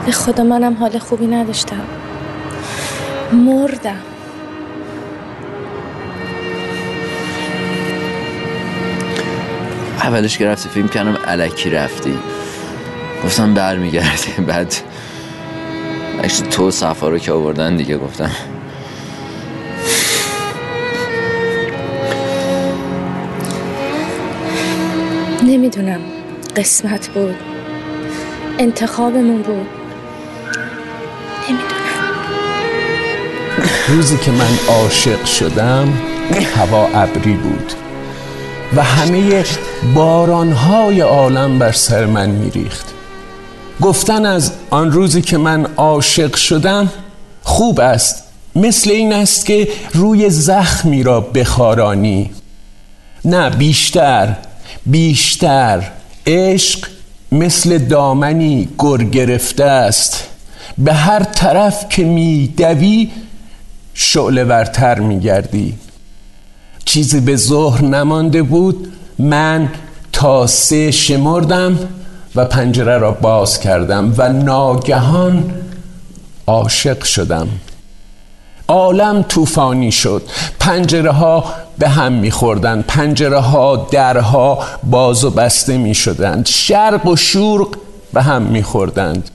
به 0.06 0.12
خدا 0.12 0.44
منم 0.44 0.74
حال 0.74 1.00
خوبی 1.00 1.28
نداشتم. 1.28 1.86
مردم. 3.34 4.17
اولش 10.08 10.38
که 10.38 10.48
رفتی 10.48 10.70
فیلم 10.70 10.88
کردم 10.88 11.18
علکی 11.28 11.70
رفتی. 11.70 12.20
گفتم 13.26 13.54
برمیگردی 13.54 14.32
بعد 14.48 14.76
اکشن 16.24 16.44
تو 16.44 16.72
صفا 16.72 17.10
رو 17.10 17.18
که 17.18 17.32
آوردن 17.32 17.76
دیگه 17.76 17.98
گفتم. 17.98 18.32
نمی‌دونم 25.44 26.00
قسمت 26.56 27.08
بود. 27.08 27.36
انتخابمون 28.60 29.42
بود. 29.42 29.68
روزی 33.88 34.18
که 34.18 34.32
من 34.32 34.58
عاشق 34.68 35.26
شدم 35.26 35.94
هوا 36.56 36.88
ابری 36.88 37.34
بود. 37.34 37.87
و 38.76 38.84
همه 38.84 39.46
بارانهای 39.96 41.02
عالم 41.02 41.60
بر 41.60 41.72
سر 41.72 42.06
من 42.06 42.30
میریخت. 42.30 42.86
گفتن 43.82 44.26
از 44.26 44.52
آن 44.70 44.92
روزی 44.92 45.22
که 45.22 45.38
من 45.38 45.66
عاشق 45.66 46.36
شدم 46.36 46.90
خوب 47.44 47.80
است 47.80 48.24
مثل 48.56 48.92
این 48.92 49.14
است 49.14 49.46
که 49.46 49.68
روی 49.94 50.30
زخمی 50.30 51.04
را 51.04 51.22
بخارانی. 51.22 52.30
نه 53.26 53.50
بیشتر 53.50 54.36
بیشتر 54.86 55.92
عشق 56.28 56.88
مثل 57.32 57.78
دامنی 57.78 58.70
گر 58.80 58.98
گرفته 58.98 59.64
است. 59.64 60.24
به 60.78 60.94
هر 60.94 61.24
طرف 61.24 61.90
که 61.90 62.04
می 62.04 62.48
دوی 62.58 63.12
شعله 63.94 64.44
ورتر 64.44 65.00
می 65.00 65.20
گردی 65.20 65.76
چیزی 66.88 67.20
به 67.20 67.36
ظهر 67.36 67.84
نمانده 67.84 68.44
بود. 68.44 68.94
من 69.20 69.70
تا 70.14 70.48
سه 70.48 70.92
شمردم 70.92 71.80
و 72.36 72.46
پنجره 72.46 72.98
را 72.98 73.12
باز 73.12 73.60
کردم 73.60 74.14
و 74.18 74.34
ناگهان 74.34 75.54
عاشق 76.48 77.04
شدم. 77.04 77.48
عالم 78.68 79.24
طوفانی 79.24 79.92
شد. 79.92 80.22
پنجره 80.60 81.12
ها 81.12 81.44
به 81.78 81.90
هم 81.90 82.14
میخوردند 82.14 82.86
پنجره 82.88 83.40
ها 83.40 83.88
درها 83.92 84.60
باز 84.84 85.24
و 85.24 85.30
بسته 85.30 85.78
می 85.78 85.96
شدند. 85.96 86.46
شرق 86.46 87.06
و 87.06 87.16
شورق 87.16 87.68
به 88.14 88.22
هم 88.22 88.42
میخوردند 88.42 89.30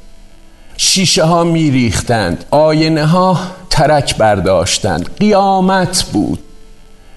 شیشه 0.77 1.25
ها 1.25 1.45
می 1.45 1.71
ریختند. 1.71 2.45
آینه 2.51 3.07
ها 3.07 3.39
ترک 3.71 4.17
برداشتند. 4.17 5.11
قیامت 5.21 6.03
بود. 6.13 6.39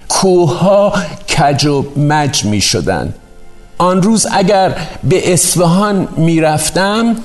کوه 0.08 0.58
ها 0.58 0.92
کج 1.38 1.66
و 1.66 1.84
مج 1.96 2.44
می 2.44 2.60
شدند 2.60 3.14
آن 3.78 4.02
روز 4.02 4.26
اگر 4.32 4.76
به 5.04 5.32
اصفهان 5.32 6.08
می 6.16 6.40
رفتم 6.40 7.16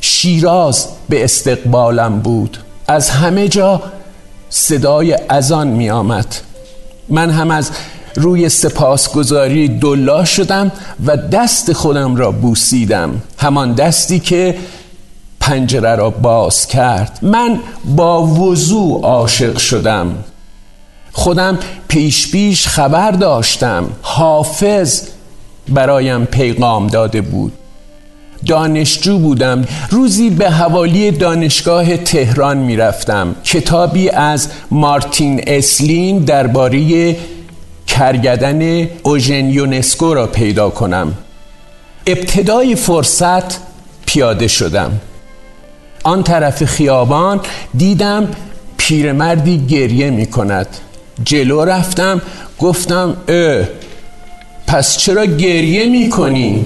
شیراز 0.00 0.88
به 1.08 1.24
استقبالم 1.24 2.20
بود. 2.20 2.58
از 2.88 3.10
همه 3.10 3.48
جا 3.48 3.82
صدای 4.50 5.18
اذان 5.30 5.68
می 5.68 5.90
آمد 5.90 6.26
من 7.08 7.30
هم 7.30 7.50
از 7.50 7.70
روی 8.14 8.48
سپاسگزاری 8.48 9.68
دلا 9.68 10.24
شدم 10.24 10.72
و 11.06 11.16
دست 11.16 11.72
خودم 11.72 12.16
را 12.16 12.32
بوسیدم. 12.32 13.22
همان 13.38 13.72
دستی 13.72 14.18
که 14.18 14.58
پنجره 15.40 15.94
را 15.94 16.10
باز 16.10 16.66
کرد. 16.66 17.18
من 17.22 17.60
با 17.84 18.22
وضوع 18.22 19.02
عاشق 19.02 19.58
شدم. 19.58 20.24
خودم 21.12 21.58
پیش 21.88 22.30
پیش 22.30 22.68
خبر 22.68 23.10
داشتم. 23.10 23.90
حافظ 24.02 25.02
برایم 25.68 26.24
پیغام 26.24 26.86
داده 26.86 27.20
بود. 27.20 27.52
دانشجو 28.46 29.18
بودم. 29.18 29.64
روزی 29.90 30.30
به 30.30 30.50
حوالی 30.50 31.10
دانشگاه 31.10 31.96
تهران 31.96 32.56
می‌رفتم. 32.56 33.34
کتابی 33.44 34.08
از 34.08 34.48
مارتین 34.70 35.44
اسلین 35.46 36.18
درباره 36.18 37.16
کرگدن 37.86 38.88
اوژن 39.02 39.50
یونسکو 39.50 40.14
را 40.14 40.26
پیدا 40.26 40.70
کنم. 40.70 41.14
ابتدای 42.06 42.74
فرصت 42.76 43.58
پیاده 44.06 44.48
شدم. 44.48 45.00
آن 46.04 46.22
طرف 46.22 46.64
خیابان 46.64 47.40
دیدم 47.76 48.28
پیرمردی 48.76 49.66
گریه 49.66 50.10
می 50.10 50.26
کند 50.26 50.66
جلو 51.24 51.64
رفتم 51.64 52.22
گفتم 52.58 53.16
اه 53.28 53.64
پس 54.66 54.96
چرا 54.96 55.26
گریه 55.26 55.86
می 55.86 56.10
کنی؟ 56.10 56.64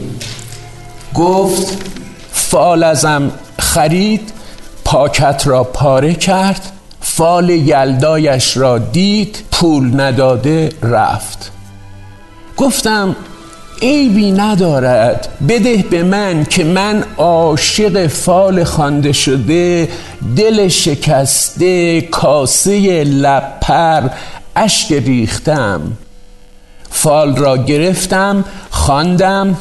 گفت 1.14 1.78
فال 2.32 2.82
ازم 2.82 3.30
خرید 3.58 4.32
پاکت 4.84 5.42
را 5.46 5.64
پاره 5.64 6.14
کرد 6.14 6.72
فال 7.00 7.50
یلدایش 7.50 8.56
را 8.56 8.78
دید 8.78 9.44
پول 9.52 10.00
نداده 10.00 10.72
رفت 10.82 11.52
گفتم 12.56 13.16
عیبی 13.82 14.32
ندارد 14.32 15.28
بده 15.48 15.76
به 15.76 16.02
من 16.02 16.44
که 16.44 16.64
من 16.64 17.04
عاشق 17.16 18.06
فال 18.06 18.64
خانده 18.64 19.12
شده 19.12 19.88
دل 20.36 20.68
شکسته 20.68 22.00
کاسه 22.00 23.04
لپر 23.04 24.08
اشک 24.56 24.92
ریختم. 24.92 25.80
فال 26.90 27.36
را 27.36 27.56
گرفتم 27.56 28.44
خواندم. 28.70 29.56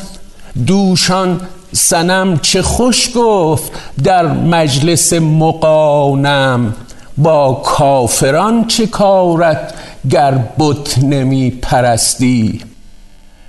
دوشان 0.67 1.41
سنم 1.71 2.38
چه 2.38 2.62
خوش 2.62 3.10
گفت 3.15 3.71
در 4.03 4.27
مجلس 4.27 5.13
مقانم 5.13 6.75
با 7.17 7.53
کافران 7.53 8.67
چه 8.67 8.88
کارت 8.88 9.73
گر 10.10 10.32
بت 10.60 10.97
نمی 10.97 11.49
پرستی 11.49 12.62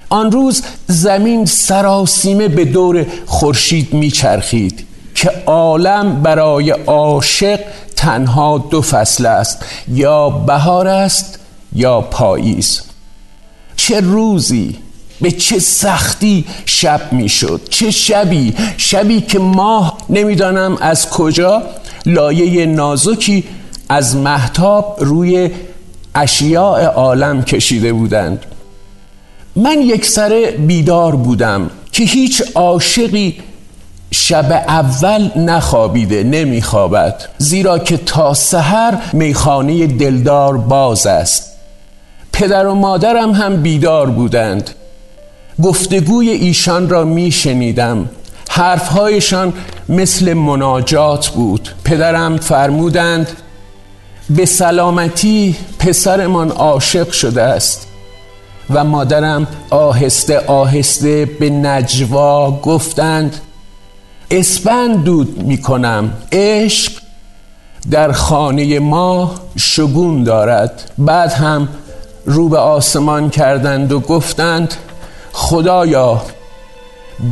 آن 0.09 0.33
روز 0.33 0.63
زمین 0.87 1.45
سراسیمه 1.45 2.49
به 2.49 2.65
دور 2.65 3.07
خورشید 3.27 3.95
میچرخید. 3.95 4.87
که 5.15 5.31
عالم 5.47 6.23
برای 6.23 6.71
عاشق 6.71 7.61
تنها 7.97 8.59
دو 8.59 8.83
فصل 8.83 9.27
است 9.27 9.65
یا 9.89 10.31
بهار 10.31 10.89
است 10.89 11.39
یا 11.73 12.01
پاییز. 12.01 12.83
چه 13.77 14.01
روزی 14.01 14.79
به 15.21 15.31
چه 15.31 15.59
سختی 15.59 16.45
شب 16.67 17.13
می‌شد 17.13 17.61
چه 17.71 17.91
شبی؟ 17.91 18.55
شبی 18.77 19.21
که 19.21 19.39
ماه 19.39 19.99
نمی‌دانم 20.11 20.77
از 20.81 21.11
کجا 21.11 21.63
لایه 22.07 22.67
نازکی 22.67 23.45
از 23.89 24.17
محتاب 24.17 24.97
روی 25.01 25.51
اشیاء 26.15 26.87
عالم 26.87 27.43
کشیده 27.43 27.93
بودند. 27.93 28.47
من 29.57 29.81
یک 29.81 30.07
سر 30.07 30.55
بیدار 30.59 31.17
بودم 31.17 31.71
که 31.93 32.05
هیچ 32.05 32.43
عاشقی 32.55 33.37
شب 34.27 34.53
اول 34.69 35.31
نخوابیده 35.37 36.23
نمیخوابد. 36.23 37.25
زیرا 37.39 37.79
که 37.79 37.97
تا 37.97 38.35
سحر 38.35 38.99
میخانه 39.13 39.87
دلدار 39.87 40.57
باز 40.57 41.07
است. 41.07 41.53
پدر 42.33 42.67
و 42.67 42.75
مادرم 42.75 43.33
هم 43.33 43.63
بیدار 43.63 44.11
بودند. 44.11 44.71
گفتگوی 45.63 46.31
ایشان 46.31 46.89
را 46.89 47.05
میشنیدم. 47.05 48.09
حرفهایشان 48.51 49.53
مثل 49.89 50.35
مناجات 50.35 51.29
بود. 51.29 51.75
پدرم 51.85 52.37
فرمودند 52.37 53.29
به 54.31 54.47
سلامتی 54.47 55.57
پسرمان 55.79 56.51
عاشق 56.51 57.11
شده 57.11 57.43
است. 57.43 57.87
و 58.71 58.85
مادرم 58.85 59.47
آهسته 59.71 60.39
آهسته 60.39 61.25
به 61.41 61.51
نجوا 61.51 62.51
گفتند 62.51 63.41
اسپند 64.39 65.05
دود 65.05 65.43
می 65.43 65.63
کنم 65.63 66.13
عشق 66.33 66.93
در 67.91 68.13
خانه 68.13 68.79
ما 68.79 69.35
شگون 69.57 70.25
دارد. 70.25 70.91
بعد 70.99 71.33
هم 71.33 71.69
رو 72.25 72.49
به 72.49 72.59
آسمان 72.59 73.31
کردند 73.31 73.93
و 73.93 74.01
گفتند 74.01 74.75
خدایا 75.33 76.23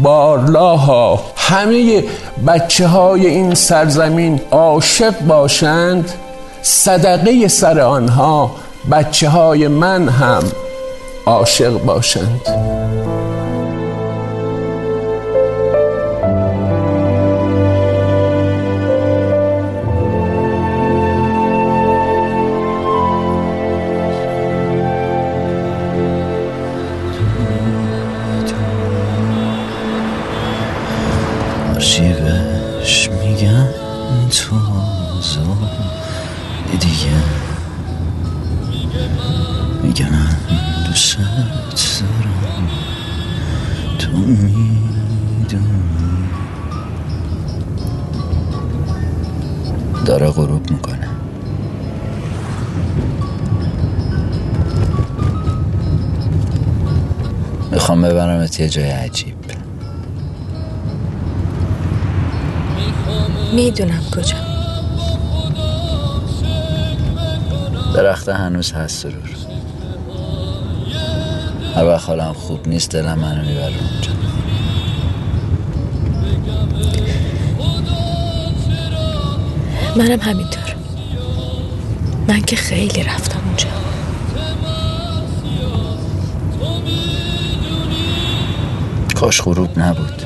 بارلاها 0.02 1.20
همه 1.36 2.04
بچه 2.46 2.86
های 2.86 3.26
این 3.26 3.54
سرزمین 3.54 4.40
عاشق 4.50 5.20
باشند. 5.20 6.12
صدقه 6.62 7.48
سر 7.48 7.80
آنها 7.80 8.50
بچه 8.90 9.28
های 9.28 9.68
من 9.68 10.08
هم 10.08 10.42
عاشق 11.26 11.84
باشند. 11.84 12.81
یه 58.62 58.68
جای 58.68 58.90
عجیب. 58.90 59.34
می‌دونم 63.54 64.02
کجا. 64.16 64.36
درخت 67.94 68.28
هنوز 68.28 68.72
هست 68.72 69.02
سرور. 69.02 69.30
هر 71.76 71.84
وقت 71.84 72.06
حالم 72.06 72.32
خوب 72.32 72.68
نیست 72.68 72.90
دلم 72.90 73.18
منو 73.18 73.44
می‌بره 73.44 73.64
اونجا. 73.66 74.12
منم 79.96 80.20
همینطور. 80.20 80.74
من 82.28 82.40
که 82.40 82.56
خیلی 82.56 83.02
رفتم. 83.02 83.31
کاش 89.22 89.40
غروب 89.42 89.78
نبود. 89.78 90.21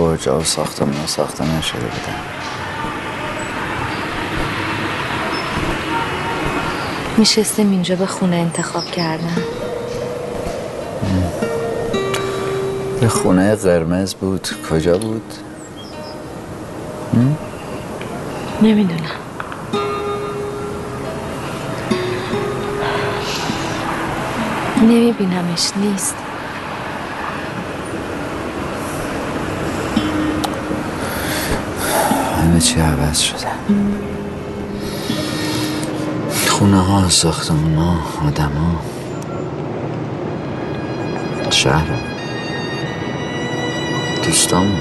موقع 0.00 0.10
این 0.10 0.16
برج 0.16 0.28
و 0.28 0.44
ساختمون 0.44 1.06
ساخته 1.06 1.44
نشده 1.58 1.80
بودن 1.80 2.20
میشستیم 7.16 7.70
اینجا 7.70 7.96
به 7.96 8.06
خونه 8.06 8.36
انتخاب 8.36 8.84
کردن 8.84 9.36
یه 13.02 13.08
خونه 13.08 13.54
قرمز 13.54 14.14
بود. 14.14 14.48
کجا 14.70 14.98
بود؟ 14.98 15.34
نمی‌دونم. 18.62 19.00
نمیبینمش 24.82 25.70
نیست. 25.76 26.29
چی 32.60 32.80
عوض 32.80 33.18
شده. 33.20 33.46
خونه 36.48 36.80
ها 36.80 37.08
ساختمون 37.08 37.74
ها 37.74 37.96
آدم 38.28 38.52
ها. 38.52 38.80
شهر. 41.50 41.86
دوستامون 44.24 44.80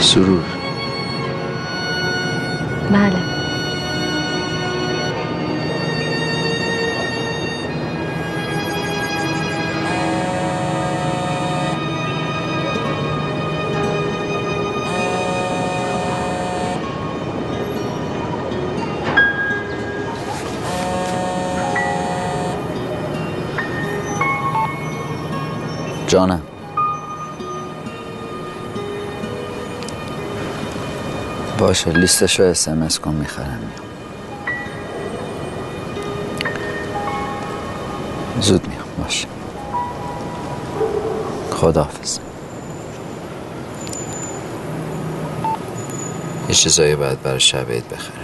سرور. 0.00 0.44
بله. 2.90 3.33
جانم. 26.14 26.42
باشه 31.58 31.90
لیستشو 31.90 32.42
اسمس 32.42 32.98
کن 32.98 33.14
می‌خرم. 33.14 33.72
زود 38.40 38.68
میام 38.68 38.84
باشه. 38.98 39.28
خداحافظ. 41.50 42.18
یه 46.48 46.54
چیزایی 46.54 46.96
باید 46.96 47.22
برای 47.22 47.40
شب 47.40 47.70
عید 47.70 47.88
بخرم. 47.88 48.23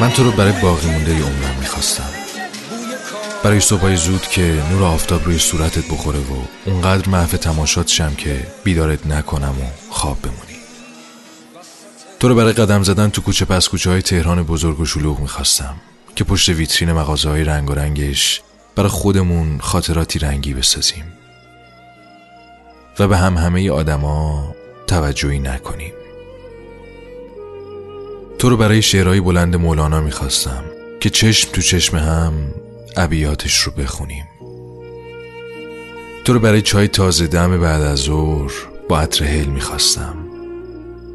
من 0.00 0.10
تو 0.10 0.24
رو 0.24 0.30
برای 0.30 0.62
باقی 0.62 0.90
مونده 0.90 1.12
عمرم 1.12 1.56
می‌خواستم. 1.60 2.08
برای 3.42 3.60
صبحای 3.60 3.96
زود 3.96 4.22
که 4.22 4.62
نور 4.70 4.82
آفتاب 4.82 5.24
روی 5.24 5.38
صورتت 5.38 5.84
بخوره 5.90 6.18
و 6.18 6.42
اونقدر 6.66 7.08
محو 7.08 7.36
تماشات 7.36 7.88
شم 7.88 8.14
که 8.14 8.46
بیدارت 8.64 9.06
نکنم 9.06 9.54
و 9.60 9.92
خواب 9.92 10.22
بمونی. 10.22 10.58
تو 12.20 12.28
رو 12.28 12.34
برای 12.34 12.52
قدم 12.52 12.82
زدن 12.82 13.10
تو 13.10 13.22
کوچه 13.22 13.44
پس 13.44 13.68
کوچه 13.68 13.90
های 13.90 14.02
تهران 14.02 14.42
بزرگ 14.42 14.80
و 14.80 14.86
شلوغ 14.86 15.20
می‌خواستم 15.20 15.74
که 16.16 16.24
پشت 16.24 16.48
ویترین 16.48 16.92
مغازه 16.92 17.28
های 17.28 17.44
رنگ 17.44 17.70
و 17.70 17.74
رنگش 17.74 18.42
برای 18.76 18.90
خودمون 18.90 19.58
خاطراتی 19.60 20.18
رنگی 20.18 20.54
بسازیم. 20.54 21.04
و 22.98 23.08
به 23.08 23.16
هم 23.16 23.36
همه 23.36 23.70
آدما 23.70 24.54
توجهی 24.86 25.38
نکنیم. 25.38 25.92
تو 28.40 28.48
رو 28.48 28.56
برای 28.56 28.82
شعرهای 28.82 29.20
بلند 29.20 29.56
مولانا 29.56 30.00
می‌خواستم 30.00 30.64
که 31.00 31.10
چشم 31.10 31.52
تو 31.52 31.62
چشم 31.62 31.96
هم 31.96 32.32
ابیاتش 32.96 33.58
رو 33.58 33.72
بخونیم. 33.72 34.24
تو 36.24 36.32
رو 36.32 36.40
برای 36.40 36.62
چای 36.62 36.88
تازه 36.88 37.26
دم 37.26 37.60
بعد 37.60 37.82
از 37.82 37.98
ظهر 37.98 38.52
با 38.88 39.00
عطر 39.00 39.24
هل 39.24 39.46
می‌خواستم 39.46 40.14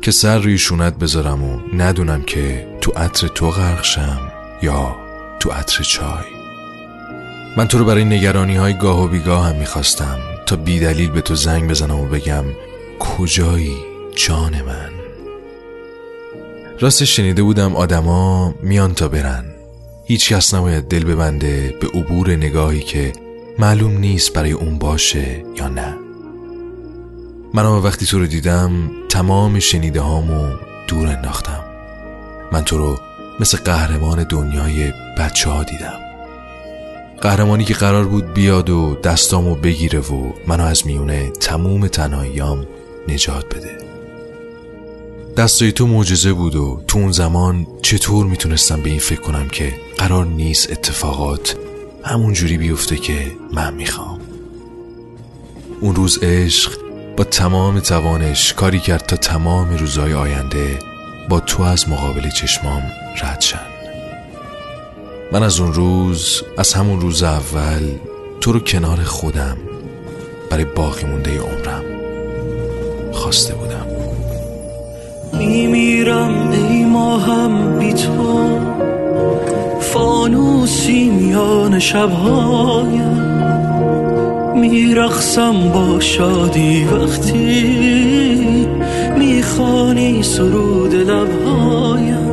که 0.02 0.12
سر 0.12 0.40
روی 0.40 0.58
شونت 0.58 0.96
بذارم 0.96 1.44
و 1.44 1.60
ندونم 1.74 2.22
که 2.22 2.68
تو 2.82 2.92
عطر 2.92 3.28
تو 3.28 3.50
غرق 3.50 3.84
شم 3.84 4.32
یا 4.62 4.96
تو 5.40 5.52
عطر 5.52 5.84
چای. 5.84 6.26
من 7.58 7.68
تو 7.68 7.78
رو 7.78 7.86
برای 7.86 8.06
نگرانی 8.06 8.56
های 8.56 8.74
گاه 8.74 9.04
و 9.04 9.08
بیگاه 9.08 9.48
هم 9.48 9.56
می‌خواستم 9.56 10.20
تا 10.46 10.56
بیدلیل 10.56 11.10
به 11.10 11.22
تو 11.22 11.36
زنگ 11.36 11.70
بزنم 11.70 12.00
و 12.00 12.06
بگم 12.06 12.46
کجایی 13.00 13.78
جان 14.16 14.62
من؟ 14.62 14.95
راستش 16.80 17.16
شنیده 17.16 17.44
بودم 17.44 17.76
آدما 17.76 18.56
میان 18.62 18.94
تا 18.94 19.08
برن. 19.08 19.46
هیچ 20.06 20.34
کس 20.34 20.54
نباید 20.54 20.88
دل 20.88 21.04
ببنده 21.04 21.74
به 21.82 21.88
عبور 21.88 22.32
نگاهی 22.32 22.80
که 22.80 23.14
معلوم 23.60 23.98
نیست 23.98 24.34
برای 24.34 24.52
اون 24.52 24.78
باشه 24.78 25.44
یا 25.56 25.68
نه. 25.68 25.96
من 27.54 27.66
وقتی 27.66 28.06
تو 28.06 28.20
رو 28.20 28.26
دیدم 28.26 28.72
تمام 29.10 29.60
شنیده 29.60 30.02
هامو 30.02 30.54
دور 30.88 31.08
انداختم. 31.08 31.64
من 32.52 32.64
تو 32.64 32.78
رو 32.78 32.98
مثل 33.40 33.58
قهرمان 33.58 34.24
دنیای 34.24 34.94
بچه 35.20 35.50
ها 35.50 35.64
دیدم. 35.64 36.00
قهرمانی 37.22 37.64
که 37.64 37.74
قرار 37.74 38.06
بود 38.06 38.34
بیاد 38.34 38.70
و 38.70 38.96
دستامو 38.96 39.56
بگیره 39.56 40.00
و 40.00 40.32
منو 40.48 40.64
از 40.64 40.88
میونه 40.88 41.30
تموم 41.30 41.88
تنهاییام 41.88 42.66
نجات 43.08 43.56
بده. 43.56 43.95
دستای 45.38 45.72
تو 45.72 45.88
معجزه 45.88 46.34
بود 46.34 46.56
و 46.56 46.82
تو 46.88 47.00
اون 47.00 47.12
زمان 47.12 47.68
چطور 47.82 48.26
می‌تونستم 48.26 48.82
به 48.82 48.90
این 48.90 49.00
فکر 49.00 49.22
کنم 49.22 49.48
که 49.48 49.74
قرار 49.98 50.26
نیست 50.26 50.72
اتفاقات 50.72 51.56
همون 52.04 52.34
جوری 52.34 52.58
بیفته 52.58 52.96
که 52.96 53.32
من 53.54 53.74
می‌خوام؟ 53.74 54.20
اون 55.82 55.96
روز 55.96 56.20
عشق 56.24 56.72
با 57.18 57.24
تمام 57.24 57.80
توانش 57.80 58.54
کاری 58.54 58.80
کرد 58.80 59.06
تا 59.06 59.16
تمام 59.16 59.78
روزهای 59.78 60.14
آینده 60.14 60.80
با 61.30 61.40
تو 61.40 61.64
از 61.64 61.90
مقابل 61.90 62.30
چشمام 62.30 62.84
رد 63.22 63.42
شن. 63.42 63.66
من 65.32 65.44
از 65.44 65.60
اون 65.60 65.74
روز 65.74 66.44
از 66.58 66.74
همون 66.74 67.02
روز 67.02 67.24
اول 67.24 67.84
تو 68.42 68.52
رو 68.52 68.60
کنار 68.60 69.04
خودم 69.04 69.58
برای 70.50 70.66
باقی 70.66 71.06
مونده 71.06 71.40
عمرم 71.40 71.84
خواسته 73.14 73.54
بودم. 73.54 73.95
میمیرم 75.34 76.50
ای 76.52 76.86
ماهم 76.86 77.80
بی 77.80 77.94
تو. 77.94 78.60
فانوسی 79.80 81.10
میان 81.10 81.80
شبهایم 81.80 83.16
میرخصم 84.56 85.70
با 85.74 86.00
شادی. 86.00 86.84
وقتی 86.84 88.68
می‌خوانی 89.18 90.24
سرود 90.24 90.96
لبهایم 90.96 92.26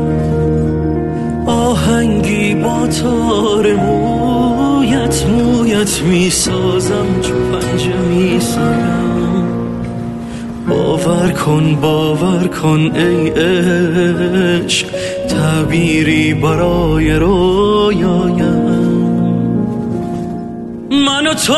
آهنگی 1.46 2.54
با 2.54 2.86
تار 2.86 3.74
مویت 3.74 5.26
مویت 5.26 6.02
می‌سازم 6.02 7.06
چو 7.22 7.34
پنجه 7.34 7.98
میسایم 7.98 9.01
باور 10.72 11.32
کن 11.32 11.74
باور 11.80 12.46
کن 12.48 12.80
ای 12.96 13.30
عشق 13.30 14.86
تعبیری 15.28 16.34
برای 16.34 17.12
رویایم 17.12 18.62
من 20.90 21.26
و 21.26 21.34
تو 21.34 21.54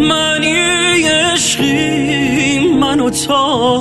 منی 0.00 0.54
عشقی 1.08 2.58
من 2.80 3.00
و 3.00 3.10
تو. 3.10 3.80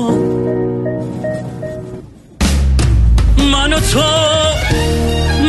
من 3.51 3.73
و 3.73 3.79
تو 3.79 4.03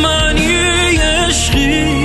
منی 0.03 0.55
عشقی 0.97 1.96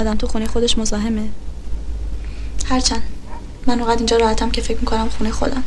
آدم 0.00 0.14
تو 0.14 0.26
خونه 0.26 0.46
خودش 0.46 0.78
مزاحمه. 0.78 1.28
هرچند 2.66 3.02
من 3.66 3.80
اونقدر 3.80 3.96
اینجا 3.96 4.16
راحتم 4.16 4.50
که 4.50 4.60
فکر 4.60 4.78
می‌کنم 4.78 5.08
خونه 5.08 5.30
خودم. 5.30 5.62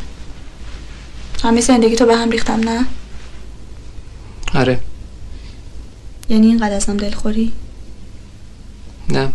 همه 1.43 1.61
زندگی 1.61 1.95
تو 1.95 2.05
به 2.05 2.15
هم 2.15 2.29
ریختم 2.29 2.59
نه؟ 2.59 2.85
آره. 4.55 4.79
یعنی 6.29 6.47
اینقدر 6.47 6.75
ازم 6.75 6.97
دلخوری؟ 6.97 7.51
نه. 9.09 9.33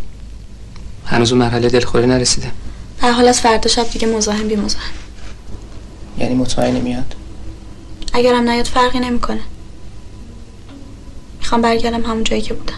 هنوز 1.06 1.32
اون 1.32 1.40
مرحله 1.40 1.68
دلخوری 1.68 2.06
نرسیده. 2.06 2.52
در 3.02 3.12
حال 3.12 3.28
از 3.28 3.40
فردا 3.40 3.68
شب 3.68 3.90
دیگه 3.90 4.06
مزاحم 4.06 4.48
بی 4.48 4.56
مزاحم. 4.56 4.92
یعنی 6.18 6.34
مطمئنی 6.34 6.80
میاد؟ 6.80 7.14
اگرم 8.12 8.48
نیاد 8.48 8.66
فرقی 8.66 8.98
نمی‌کنه. 8.98 9.40
می‌خوام 11.38 11.62
برگردم 11.62 12.02
همون 12.02 12.24
جایی 12.24 12.42
که 12.42 12.54
بودم. 12.54 12.74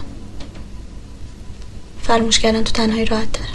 فراموش 2.11 2.39
کردن 2.39 2.63
تو 2.63 2.71
تنهایی 2.71 3.05
راحت 3.05 3.31
تر. 3.31 3.45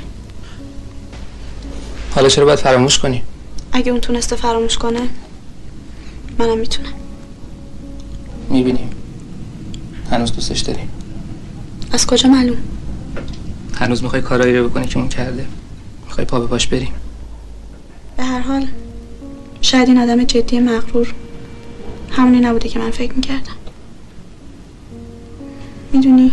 حالا 2.11 2.29
چرا 2.29 2.45
باید 2.45 2.59
فراموش 2.59 2.99
کنی؟ 2.99 3.23
اگه 3.73 3.92
اون 3.92 4.01
تونسته 4.01 4.37
فراموش 4.37 4.79
کنه 4.79 5.01
منم 6.38 6.59
می‌تونم. 6.59 6.92
می‌بینیم. 8.51 8.90
هنوز 10.11 10.33
دوستش 10.33 10.61
داریم. 10.61 10.88
از 11.92 12.07
کجا 12.07 12.29
معلوم؟ 12.29 12.57
هنوز 13.75 14.03
می‌خوای 14.03 14.23
کارایی 14.23 14.59
رو 14.59 14.69
بکنی 14.69 14.87
که 14.87 14.99
اون 14.99 15.09
کرده. 15.09 15.47
می‌خوای 16.05 16.27
پا 16.27 16.40
به 16.40 16.47
پاش 16.47 16.66
بریم. 16.66 16.92
به 18.16 18.25
هر 18.25 18.40
حال 18.40 18.66
شاید 19.61 19.88
این 19.88 19.99
آدم 19.99 20.25
جدی 20.25 20.61
مغرور. 20.61 21.14
همونی 22.11 22.40
نبوده 22.40 22.69
که 22.69 22.79
من 22.79 22.90
فکر 22.90 23.12
می‌کردم. 23.12 23.57
می‌دونی؟ 25.92 26.33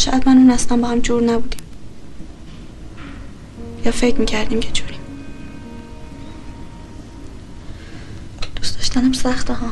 شاید 0.00 0.28
من 0.28 0.36
اون 0.36 0.50
اصلا 0.50 0.76
با 0.76 0.88
هم 0.88 1.00
جور 1.00 1.22
نبودیم. 1.22 1.60
یا 3.84 3.92
فکر 3.92 4.16
می‌کردیم 4.16 4.60
که 4.60 4.70
جوریم. 4.72 5.00
دوست 8.56 8.76
داشتنم 8.76 9.12
سخته 9.12 9.54
ها. 9.54 9.66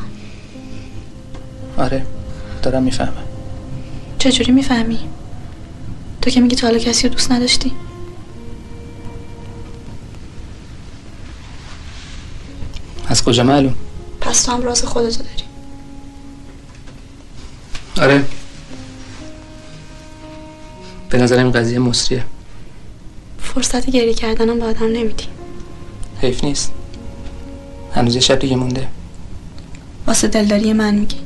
آره 1.77 2.05
دارم 2.63 2.83
می‌فهمم. 2.83 3.23
چجوری 4.19 4.51
می‌فهمی؟ 4.51 4.99
تو 6.21 6.29
که 6.29 6.41
میگی 6.41 6.55
تا 6.55 6.67
حالا 6.67 6.79
کسی 6.79 7.07
رو 7.07 7.13
دوست 7.13 7.31
نداشتی؟ 7.31 7.71
از 13.07 13.23
کجا 13.23 13.43
معلوم؟ 13.43 13.75
پس 14.21 14.43
تو 14.43 14.51
هم 14.51 14.61
راز 14.61 14.83
خودتو 14.83 15.23
داری. 15.23 15.43
آره. 18.01 18.25
به 21.09 21.17
نظرم 21.17 21.43
این 21.43 21.51
قضیه 21.51 21.79
مصریه. 21.79 22.25
فرصت 23.39 23.89
گریه 23.89 24.13
کردنم 24.13 24.59
به 24.59 24.65
آدم 24.65 24.85
نمیدی. 24.85 25.23
حیف 26.21 26.43
نیست. 26.43 26.71
هنوز 27.93 28.15
یه 28.15 28.21
شب 28.21 28.39
دیگه 28.39 28.55
مونده. 28.55 28.87
واسه 30.07 30.27
دلداری 30.27 30.73
من 30.73 30.95
میگی. 30.95 31.19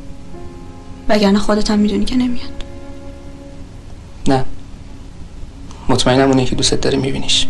وگرنه 1.10 1.40
خودت 1.40 1.72
هم 1.72 1.80
می‌دونی 1.80 2.06
که 2.06 2.16
نمیاد. 2.16 2.64
نه. 4.28 4.46
مطمئنم 5.90 6.30
اونه 6.30 6.46
که 6.46 6.56
دوستت 6.56 6.82
داره 6.82 6.98
میبینیش. 6.98 7.48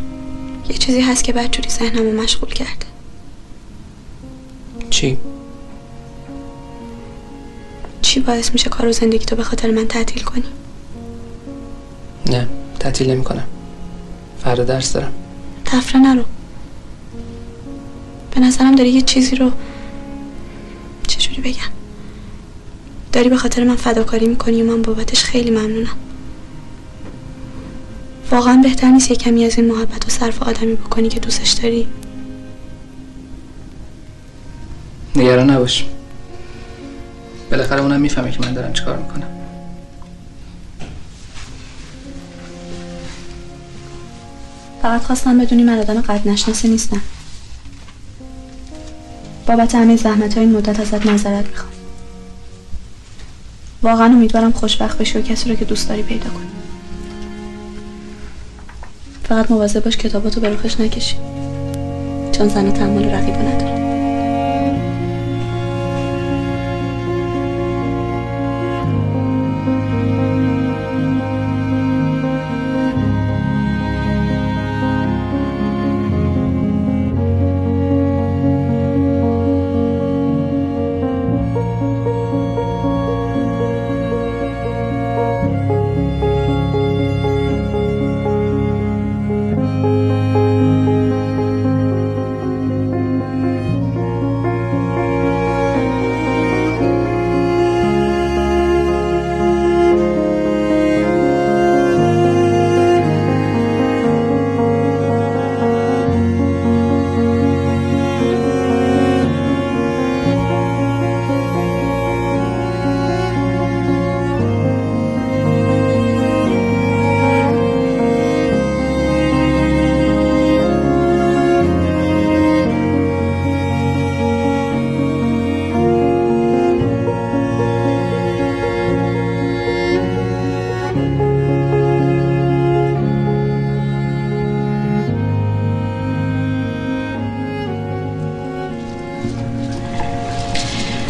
یه 0.70 0.78
چیزی 0.78 1.02
هست 1.02 1.24
که 1.24 1.34
بدجوری 1.34 1.70
ذهنمو 1.70 2.22
مشغول 2.22 2.50
کرده. 2.50 2.86
چی؟ 4.90 5.18
چی 8.02 8.20
باعث 8.20 8.52
میشه 8.52 8.70
کار 8.70 8.88
و 8.88 8.92
زندگی 8.92 9.26
تو 9.26 9.36
به 9.36 9.44
خاطر 9.44 9.72
من 9.72 9.88
تعطیل 9.88 10.24
کنی؟ 10.24 10.44
تعطیل 12.84 13.12
نمی 13.12 13.24
کنم 13.24 13.44
فردا 14.44 14.64
درس 14.64 14.94
دارم. 14.94 15.12
تفره 15.66 16.02
نرو. 16.02 16.24
به 18.32 18.40
نظرم 18.40 18.76
داری 18.76 18.90
یه 18.90 19.02
چیزی 19.02 19.36
رو 19.36 19.52
چجوری 21.08 21.42
بگم؟ 21.42 21.72
داری 23.12 23.30
به 23.30 23.38
خاطر 23.38 23.64
من 23.64 23.76
فداکاری 23.76 24.28
می‌کنی 24.28 24.62
و 24.62 24.66
من 24.66 24.82
بابتش 24.82 25.24
خیلی 25.24 25.52
ممنونم. 25.52 25.96
واقعا 28.32 28.60
بهتر 28.64 28.92
نیست 28.92 29.10
یه 29.10 29.16
کمی 29.16 29.46
از 29.46 29.58
این 29.58 29.72
محبت 29.72 30.08
و 30.08 30.10
صرف 30.10 30.44
آدمی 30.44 30.76
بکنی 30.76 31.10
که 31.10 31.20
دوستش 31.20 31.52
داری؟ 31.52 31.88
نگران 35.16 35.50
نباش. 35.50 35.86
بالاخره 37.52 37.82
اونم 37.82 38.02
می‌فهمه 38.02 38.32
که 38.32 38.40
من 38.40 38.54
دارم 38.54 38.74
چیکار 38.74 38.98
می‌کنم. 38.98 39.28
فقط 44.84 45.04
خواستم 45.04 45.38
بدونی 45.38 45.64
من 45.64 45.80
آدم 45.80 46.02
قد 46.02 46.28
نشناسه 46.28 46.68
نیستم. 46.68 47.02
بابت 49.48 49.76
همه 49.76 49.96
زحمت 49.96 50.34
های 50.38 50.46
این 50.46 50.56
مدت 50.56 50.80
ازت 50.80 51.06
نظرت 51.06 51.48
می‌خوام. 51.48 51.72
واقعا 53.82 54.06
امیدوارم 54.06 54.52
خوشبخت 54.52 54.98
بشی 54.98 55.18
و 55.18 55.22
کسی 55.22 55.50
رو 55.50 55.56
که 55.56 55.66
دوست 55.66 55.90
داری 55.90 56.04
پیدا 56.04 56.30
کنی. 56.30 56.48
فقط 59.24 59.52
مواظب 59.52 59.84
باش 59.84 59.98
کتاباتو 59.98 60.42
به 60.42 60.50
رخش 60.50 60.80
نکشی. 60.80 61.18
چون 62.32 62.48
زن 62.48 62.72
تحمل 62.72 63.06
رقیبا 63.06 63.38
نداره 63.38 63.83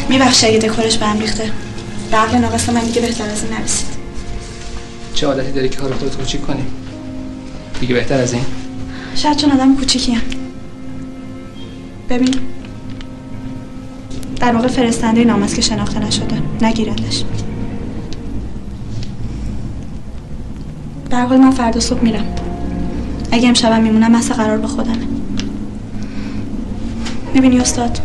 میبخشی 0.09 0.47
اگه 0.47 0.57
دکورش 0.57 0.97
به 0.97 1.05
هم 1.05 1.19
ریخته. 1.19 1.51
به 2.11 2.17
عقل 2.17 2.37
ناقص 2.37 2.69
من 2.69 2.81
دیگه 2.81 3.01
بهتر 3.01 3.29
از 3.29 3.43
این 3.43 3.53
نرسید. 3.53 3.87
چه 5.13 5.27
عادتی 5.27 5.51
داری 5.51 5.69
که 5.69 5.77
کار 5.77 5.93
خودت 5.93 6.17
کوچیک 6.17 6.41
کنی؟ 6.41 6.63
دیگه 7.79 7.93
بهتر 7.93 8.21
از 8.21 8.33
این؟ 8.33 8.43
شاید 9.15 9.37
چون 9.37 9.51
آدم 9.51 9.75
کوچیکیم 9.75 10.21
ببین 12.09 12.35
در 14.39 14.53
واقع 14.53 14.67
فرستنده 14.67 15.23
نام 15.23 15.43
است 15.43 15.55
که 15.55 15.61
شناخته 15.61 15.99
نشده. 15.99 16.41
نگیرندش. 16.61 17.23
در 21.09 21.25
حال 21.25 21.37
من 21.37 21.51
فردا 21.51 21.79
صبح 21.79 22.03
میرم. 22.03 22.25
اگه 23.31 23.47
امشبم 23.47 23.81
میمونم 23.81 24.11
مثل 24.11 24.33
قرار 24.33 24.57
به 24.57 24.67
خودمه. 24.67 25.07
می‌بینی 27.33 27.59
استاد؟ 27.59 27.99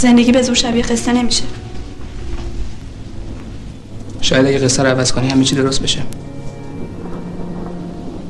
زندگی 0.00 0.32
به 0.32 0.42
زور 0.42 0.54
شبیه 0.54 0.82
قصه 0.82 1.12
نمیشه. 1.12 1.42
شاید 4.20 4.46
اگه 4.46 4.58
قصه 4.58 4.82
رو 4.82 4.88
عوض 4.88 5.12
کنی 5.12 5.28
همه 5.28 5.44
چی 5.44 5.54
درست 5.54 5.82
بشه. 5.82 6.02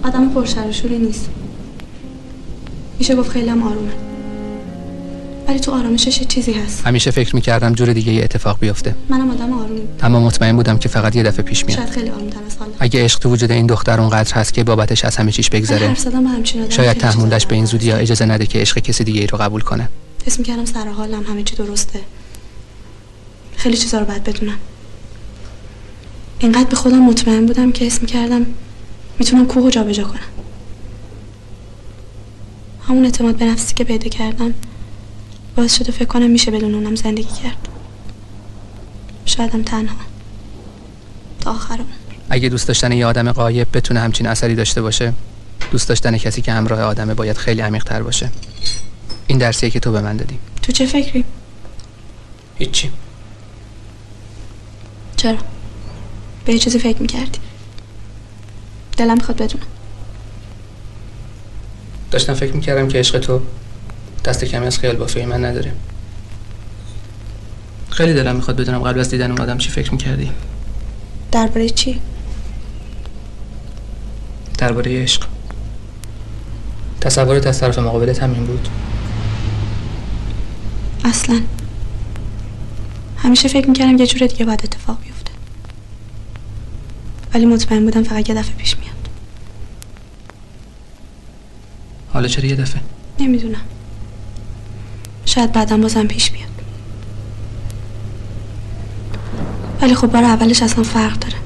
آدم 0.02 0.28
پرشر 0.28 0.68
و 0.68 0.72
شوری 0.72 0.98
نیست. 0.98 1.28
میشه 2.98 3.14
گفت 3.16 3.30
خیلی 3.30 3.48
هم 3.48 3.62
آرومه. 3.62 3.92
ولی 5.48 5.60
تو 5.60 5.72
آرامشش 5.72 6.20
یه 6.20 6.26
چیزی 6.26 6.52
هست. 6.52 6.86
همیشه 6.86 7.10
فکر 7.10 7.34
می‌کردم 7.36 7.72
جور 7.72 7.92
دیگه 7.92 8.12
یه 8.12 8.24
اتفاق 8.24 8.58
بیفته. 8.60 8.94
منم 9.08 9.30
آدم 9.30 9.52
آرومی 9.52 9.80
اما 10.02 10.20
مطمئن 10.20 10.56
بودم 10.56 10.78
که 10.78 10.88
فقط 10.88 11.16
یه 11.16 11.22
دفعه 11.22 11.42
پیش 11.42 11.66
میاد. 11.66 11.78
شاید 11.78 11.90
خیلی 11.90 12.10
آرومتر 12.10 12.38
از 12.46 12.56
حالا. 12.58 12.72
اگه 12.78 13.04
عشق 13.04 13.18
تو 13.18 13.30
وجود 13.30 13.52
این 13.52 13.66
دختر 13.66 14.00
اونقدر 14.00 14.34
هست 14.34 14.54
که 14.54 14.64
بابتش 14.64 15.04
از 15.04 15.16
همه 15.16 15.32
چیش 15.32 15.50
بگذره 15.50 15.94
همچین 16.14 16.70
شاید 16.70 16.96
تحملش 16.96 17.46
به 17.46 17.54
این. 17.54 17.64
زودی 17.64 17.86
یا 17.86 17.96
اجازه 17.96 18.24
نده 18.24 18.46
که 18.46 18.58
عشق 18.58 18.78
کسی 18.78 19.04
دیگه 19.04 19.20
ای 19.20 19.26
رو 19.26 19.38
قبول 19.38 19.60
کنه. 19.60 19.88
حس 20.26 20.38
می‌کردم 20.38 20.64
سر 20.64 20.88
حالم 20.88 21.22
همه 21.22 21.42
چی 21.42 21.56
درسته. 21.56 22.00
خیلی 23.56 23.76
چیزا 23.76 23.98
رو 23.98 24.06
باید 24.06 24.24
بدونم. 24.24 24.58
اینقدر 26.38 26.64
به 26.64 26.76
خودم 26.76 26.98
مطمئن 26.98 27.46
بودم 27.46 27.72
که 27.72 27.84
حس 27.84 28.00
می‌کردم 28.00 28.46
می‌تونم 29.18 29.46
کوه 29.46 29.64
و 29.64 29.70
جابجا 29.70 30.04
کنم. 30.04 30.20
همون 32.88 33.04
اعتماد 33.04 33.36
به 33.36 33.44
نفسی 33.44 33.74
که 33.74 33.84
پیدا 33.84 34.08
کردم 34.08 34.54
باعث 35.56 35.76
شده 35.76 35.92
فکر 35.92 36.04
کنم 36.04 36.30
میشه 36.30 36.50
بدون 36.50 36.74
اونم 36.74 36.94
زندگی 36.94 37.34
کرد. 37.42 37.68
شایدم 39.24 39.62
تنها. 39.62 39.96
تا 41.40 41.50
آخر. 41.50 41.80
اگه 42.30 42.48
دوست 42.48 42.68
داشتن 42.68 42.92
یه 42.92 43.06
آدم 43.06 43.32
قایب 43.32 43.68
بتونه 43.72 44.00
همچین 44.00 44.26
اثری 44.26 44.54
داشته 44.54 44.82
باشه 44.82 45.12
دوست 45.70 45.88
داشتن 45.88 46.18
کسی 46.18 46.42
که 46.42 46.52
همراه 46.52 46.80
آدمه 46.80 47.14
باید 47.14 47.36
خیلی 47.36 47.60
عمیق 47.60 47.84
تر 47.84 48.02
باشه. 48.02 48.30
این 49.30 49.38
درسیه 49.38 49.70
که 49.70 49.80
تو 49.80 49.92
به 49.92 50.00
من 50.00 50.16
دادی. 50.16 50.38
تو 50.62 50.72
چه 50.72 50.86
فکری؟ 50.86 51.24
هیچی. 52.58 52.90
چرا؟ 55.16 55.38
به 56.44 56.52
یه 56.52 56.58
چیزی 56.58 56.78
فکر 56.78 57.02
می‌کردی؟ 57.02 57.38
دلم 58.96 59.14
می‌خواد 59.14 59.36
بدونم. 59.36 59.66
داشتم 62.10 62.34
فکر 62.34 62.52
می‌کردم 62.52 62.88
که 62.88 62.98
عشق 62.98 63.18
تو 63.18 63.40
دست 64.24 64.44
کمی 64.44 64.66
از 64.66 64.78
خیال 64.78 64.96
بافی 64.96 65.24
من 65.24 65.44
نداره. 65.44 65.72
خیلی 67.90 68.14
دلم 68.14 68.36
می‌خواد 68.36 68.56
بدونم 68.56 68.78
قبل 68.78 69.00
از 69.00 69.10
دیدن 69.10 69.30
اون 69.30 69.40
آدم 69.40 69.58
چی 69.58 69.70
فکر 69.70 69.92
می‌کردی. 69.92 70.30
درباره 71.32 71.68
چی؟ 71.68 72.00
درباره 74.58 75.02
عشق. 75.02 75.26
تصورت 77.00 77.46
از 77.46 77.60
طرف 77.60 77.78
مقابلت 77.78 78.22
همین 78.22 78.46
بود. 78.46 78.68
اصلا. 81.04 81.40
همیشه 83.16 83.48
فکر 83.48 83.68
می‌کردم 83.68 83.96
یه 83.96 84.06
جور 84.06 84.28
دیگه 84.28 84.44
باید 84.44 84.60
اتفاق 84.64 85.00
بیفته. 85.00 85.30
ولی 87.34 87.46
مطمئن 87.46 87.84
بودم 87.84 88.02
فقط 88.02 88.28
یه 88.28 88.34
دفعه 88.34 88.54
پیش 88.54 88.76
میاد. 88.76 88.90
حالا 92.12 92.28
چرا 92.28 92.46
یه 92.46 92.56
دفعه؟ 92.56 92.82
نمی‌دونم. 93.20 93.60
شاید 95.26 95.52
بعدا 95.52 95.76
بازم 95.76 96.06
پیش 96.06 96.30
بیاد. 96.30 96.50
ولی 99.82 99.94
خب 99.94 100.06
بار 100.06 100.24
اولش 100.24 100.62
اصلا 100.62 100.84
فرق 100.84 101.18
داره. 101.18 101.36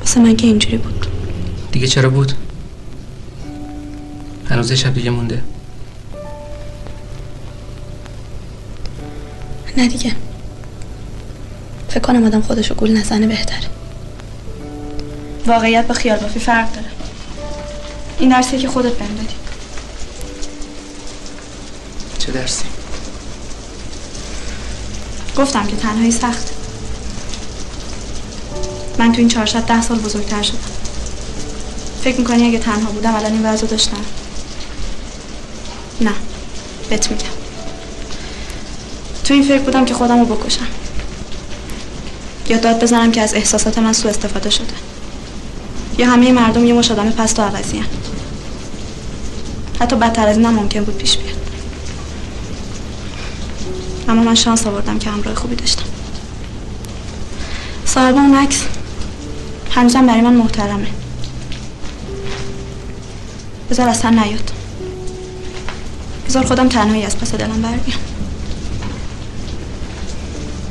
واسه 0.00 0.20
من 0.20 0.36
که 0.36 0.46
اینجوری 0.46 0.76
بود. 0.76 1.06
دیگه 1.72 1.86
چرا 1.86 2.10
بود؟ 2.10 2.32
هنوز 4.50 4.72
شب 4.72 4.94
دیگه 4.94 5.10
مونده. 5.10 5.42
نه 9.76 9.86
دیگه. 9.86 10.12
فکر 11.88 12.00
کنم 12.00 12.24
آدم 12.24 12.42
خودشو 12.42 12.74
گول 12.74 12.96
نزنه 12.96 13.26
بهتره. 13.26 13.68
واقعیت 15.46 15.86
با 15.86 15.94
خیال 15.94 16.18
بافی 16.18 16.38
فرق 16.40 16.72
داره. 16.72 16.86
این 18.18 18.30
درسیه 18.30 18.58
که 18.58 18.68
خودت 18.68 18.92
بهم 18.92 19.14
دادی 19.14 19.34
چه 22.18 22.32
درسی؟ 22.32 22.64
گفتم 25.36 25.66
که 25.66 25.76
تنهایی 25.76 26.10
سخت 26.10 26.50
من 28.98 29.12
تو 29.12 29.18
این 29.18 29.28
چهارصد 29.28 29.62
ده 29.62 29.82
سال 29.82 29.98
بزرگتر 29.98 30.42
شدم. 30.42 30.58
فکر 32.04 32.18
می‌کنی 32.18 32.48
اگه 32.48 32.58
تنها 32.58 32.90
بودم 32.90 33.14
الان 33.14 33.32
این 33.32 33.46
وضع 33.46 33.66
داشتم؟ 33.66 34.04
نه. 36.00 36.12
بهت 36.88 37.10
میگم. 37.10 37.35
تو 39.26 39.34
این 39.34 39.42
فکر 39.42 39.58
بودم 39.58 39.84
که 39.84 39.94
خودم 39.94 40.20
رو 40.20 40.36
بکشم. 40.36 40.66
یا 42.48 42.56
داد 42.56 42.82
بزنم 42.82 43.12
که 43.12 43.20
از 43.20 43.34
احساسات 43.34 43.78
من 43.78 43.92
سوء 43.92 44.10
استفاده 44.10 44.50
شده. 44.50 44.74
یا 45.98 46.10
همه 46.10 46.32
مردم 46.32 46.66
یه 46.66 46.74
مش 46.74 46.90
آدم 46.90 47.10
پست 47.10 47.38
و 47.38 47.42
عوضی 47.42 47.82
حتی 49.80 49.96
بدتر 49.96 50.28
از 50.28 50.36
اینم 50.36 50.54
ممکن 50.54 50.84
بود 50.84 50.98
پیش 50.98 51.16
بیاد. 51.16 51.36
اما 54.08 54.22
من 54.22 54.34
شانس 54.34 54.66
آوردم 54.66 54.98
که 54.98 55.10
همراه 55.10 55.34
خوبی 55.34 55.54
داشتم. 55.54 55.84
صاحب 57.84 58.14
اون 58.14 58.34
عکس 58.34 58.64
هنوزم 59.70 60.06
برای 60.06 60.20
من 60.20 60.34
محترمه. 60.34 60.88
بذار 63.70 63.88
اصلا 63.88 64.10
نیاد. 64.10 64.50
بذار 66.28 66.44
خودم 66.44 66.68
تنهایی 66.68 67.04
از 67.04 67.18
پس 67.18 67.34
دلم 67.34 67.62
بر 67.62 67.76
بیام. 67.76 68.05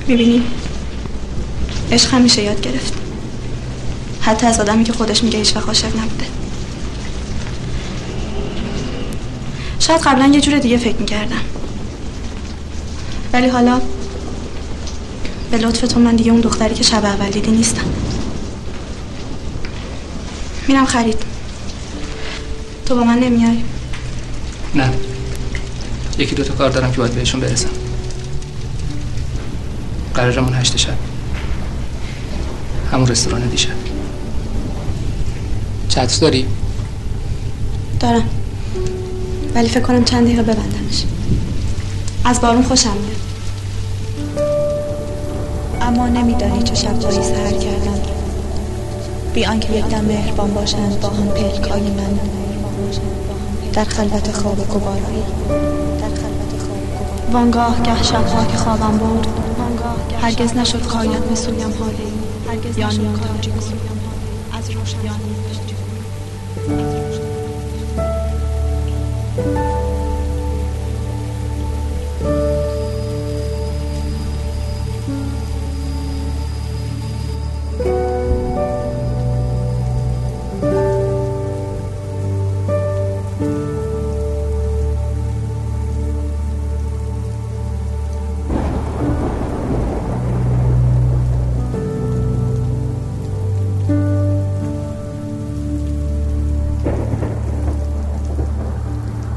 می‌بینی؟ 0.08 0.43
عشق 1.91 2.14
همیشه 2.14 2.41
یاد 2.41 2.62
گرفت. 2.62 2.93
حتی 4.22 4.47
از 4.47 4.60
آدمی 4.60 4.84
که 4.84 4.93
خودش 4.93 5.24
میگه 5.24 5.39
هیچ 5.39 5.56
وقت 5.56 5.68
عاشق 5.68 5.97
نبوده. 5.97 6.26
شاید 9.80 10.01
قبلا 10.01 10.26
یه 10.34 10.41
جور 10.41 10.60
دیگه 10.60 10.78
فکر 10.78 10.95
می‌کردم. 10.95 11.41
ولی 13.34 13.47
حالا 13.47 13.82
به 15.51 15.58
لطفتون 15.58 16.03
من 16.03 16.16
دیگه 16.16 16.32
اون 16.32 16.41
دختری 16.41 16.76
که 16.76 16.84
شب 16.84 17.06
اول 17.06 17.30
دیدی 17.30 17.51
نیستم. 17.51 17.86
میرم 20.68 20.86
خرید. 20.86 21.18
تو 22.86 22.95
با 22.95 23.03
من 23.03 23.20
نمیای؟ 23.20 23.58
نه. 24.76 24.89
یکی 26.18 26.36
دوتا 26.36 26.53
کار 26.53 26.70
دارم 26.70 26.91
که 26.91 26.97
باید 26.97 27.14
بهشون 27.14 27.39
برسم. 27.41 27.70
قرارمون 30.16 30.53
هشت 30.53 30.78
شب. 30.78 30.93
همون 32.91 33.07
رستوران 33.07 33.47
دیشب. 33.47 33.70
چتر 35.89 36.18
داری؟ 36.22 36.45
دارم. 37.99 38.30
ولی 39.55 39.70
فکر 39.70 39.80
کنم 39.80 40.03
چند 40.03 40.26
دقیقه 40.26 40.41
ببندمش. 40.41 41.03
از 42.26 42.41
بارون 42.41 42.63
خوشم 42.63 42.89
میاد. 42.89 43.16
اما 45.82 46.07
نمیدانی 46.07 46.63
چه 46.63 46.76
شبهایی 46.76 47.24
سهر 47.24 47.51
کردم 47.51 47.99
بی 49.34 49.45
آنکه 49.45 49.74
یک 49.74 49.86
دم 49.86 50.05
مهربان 50.05 50.53
باشند 50.53 50.99
با 50.99 51.09
هم 51.09 51.28
پلکای 51.28 51.82
من 51.82 52.20
در 53.74 53.84
خلوت 53.84 54.32
خواب 54.32 54.68
گوارایی. 54.68 55.24
وانگاه 57.32 57.82
گه 57.84 58.03
شبها 58.03 58.45
که 58.45 58.57
خوابم 58.57 58.97
برد 58.97 59.45
هرگز 60.21 60.57
نشد 60.57 60.82
خواید 60.82 61.30
به 61.30 61.36
سویم 61.36 61.73
حالی 61.80 62.13
یا 62.78 62.89
نیمتاجی 62.89 63.51
از 64.51 64.69
روشن 64.69 65.05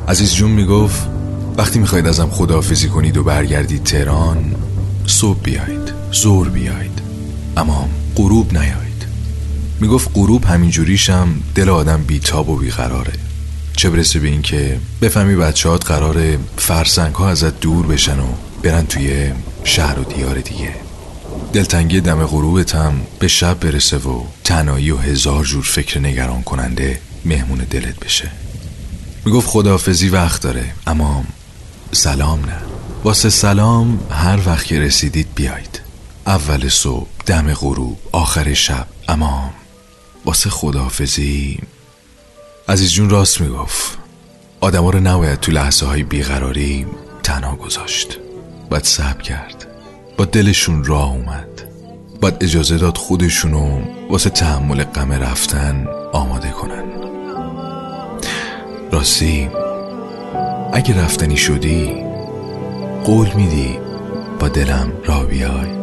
عزیز 0.09 0.35
جون 0.35 0.51
می‌گفت 0.51 1.09
وقتی 1.57 1.79
می‌خواید 1.79 2.07
ازم 2.07 2.29
خداحافظی 2.31 2.89
کنید 2.89 3.17
و 3.17 3.25
برگردید 3.25 3.85
تهران 3.85 4.55
صبح 5.07 5.39
بیاید 5.43 5.93
زور 6.13 6.49
بیاید 6.49 6.99
اما 7.57 7.89
غروب 8.17 8.53
نیاید 8.53 9.07
می‌گفت 9.81 10.11
غروب 10.15 10.45
همینجوریشم 10.45 11.29
دل 11.55 11.69
آدم 11.69 12.03
بیتاب 12.03 12.49
و 12.49 12.57
بیقراره 12.57 13.13
چه 13.77 13.91
برسه 13.91 14.19
به 14.19 14.29
این 14.29 14.43
که 14.43 14.79
بفهمی 15.03 15.37
بچهات 15.37 15.87
قرار 15.87 16.39
فرسنگ 16.57 17.15
ها 17.15 17.29
ازت 17.29 17.61
دور 17.61 17.87
بشن 17.87 18.21
و 18.21 18.27
برن 18.63 18.87
توی 18.87 19.33
شهر 19.65 19.99
و 19.99 20.05
دیار 20.05 20.41
دیگه. 20.41 20.75
دلتنگی 21.53 22.01
دم 22.01 22.27
غروبتم 22.27 22.95
به 23.19 23.29
شب 23.29 23.61
برسه 23.61 23.97
و 23.97 24.23
تنایی 24.45 24.91
و 24.91 24.97
هزار 24.97 25.45
جور 25.45 25.65
فکر 25.65 26.01
نگران 26.01 26.43
کننده 26.43 27.01
مهمون 27.25 27.59
دلت 27.59 28.01
بشه. 28.01 28.31
می‌گفت 29.29 29.49
خداحافظی 29.49 30.09
وقت 30.09 30.43
داره 30.43 30.73
اما 30.87 31.25
سلام 31.93 32.41
نه. 32.41 32.61
واسه 33.05 33.31
سلام 33.31 34.01
هر 34.11 34.41
وقت 34.47 34.67
که 34.67 34.81
رسیدید 34.81 35.29
بیاید 35.35 35.81
اول 36.27 36.69
صبح 36.69 37.07
دم 37.27 37.55
غروب 37.55 37.99
آخر 38.13 38.55
شب. 38.55 38.87
اما 39.09 39.51
واسه 40.25 40.51
خداحافظی 40.51 41.59
عزیز 42.69 42.93
جون 42.93 43.11
راست 43.11 43.41
می‌گفت. 43.41 43.99
آدما 44.61 44.91
رو 44.91 45.01
نباید 45.01 45.41
تو 45.41 45.53
لحظه 45.53 45.87
های 45.87 46.03
بیقراری 46.03 46.87
تنها 47.23 47.57
گذاشت. 47.57 48.19
باید 48.71 48.85
صبر 48.85 49.23
کرد. 49.23 49.67
با 50.17 50.25
دلشون 50.25 50.85
راه 50.85 51.11
اومد. 51.11 51.63
باید 52.21 52.37
اجازه 52.41 52.79
داد 52.79 52.97
خودشونو 52.97 53.81
واسه 54.11 54.31
تحمل 54.31 54.85
غم 54.85 55.13
رفتن 55.13 55.87
آماده 56.13 56.51
کنن. 56.51 57.08
راستی 58.93 59.51
اگه 60.73 61.05
رفتنی 61.05 61.37
شدی 61.37 62.05
قول 63.05 63.29
میدی 63.37 63.79
با 64.41 64.49
دلم 64.49 64.93
را 65.05 65.23
بیای. 65.23 65.79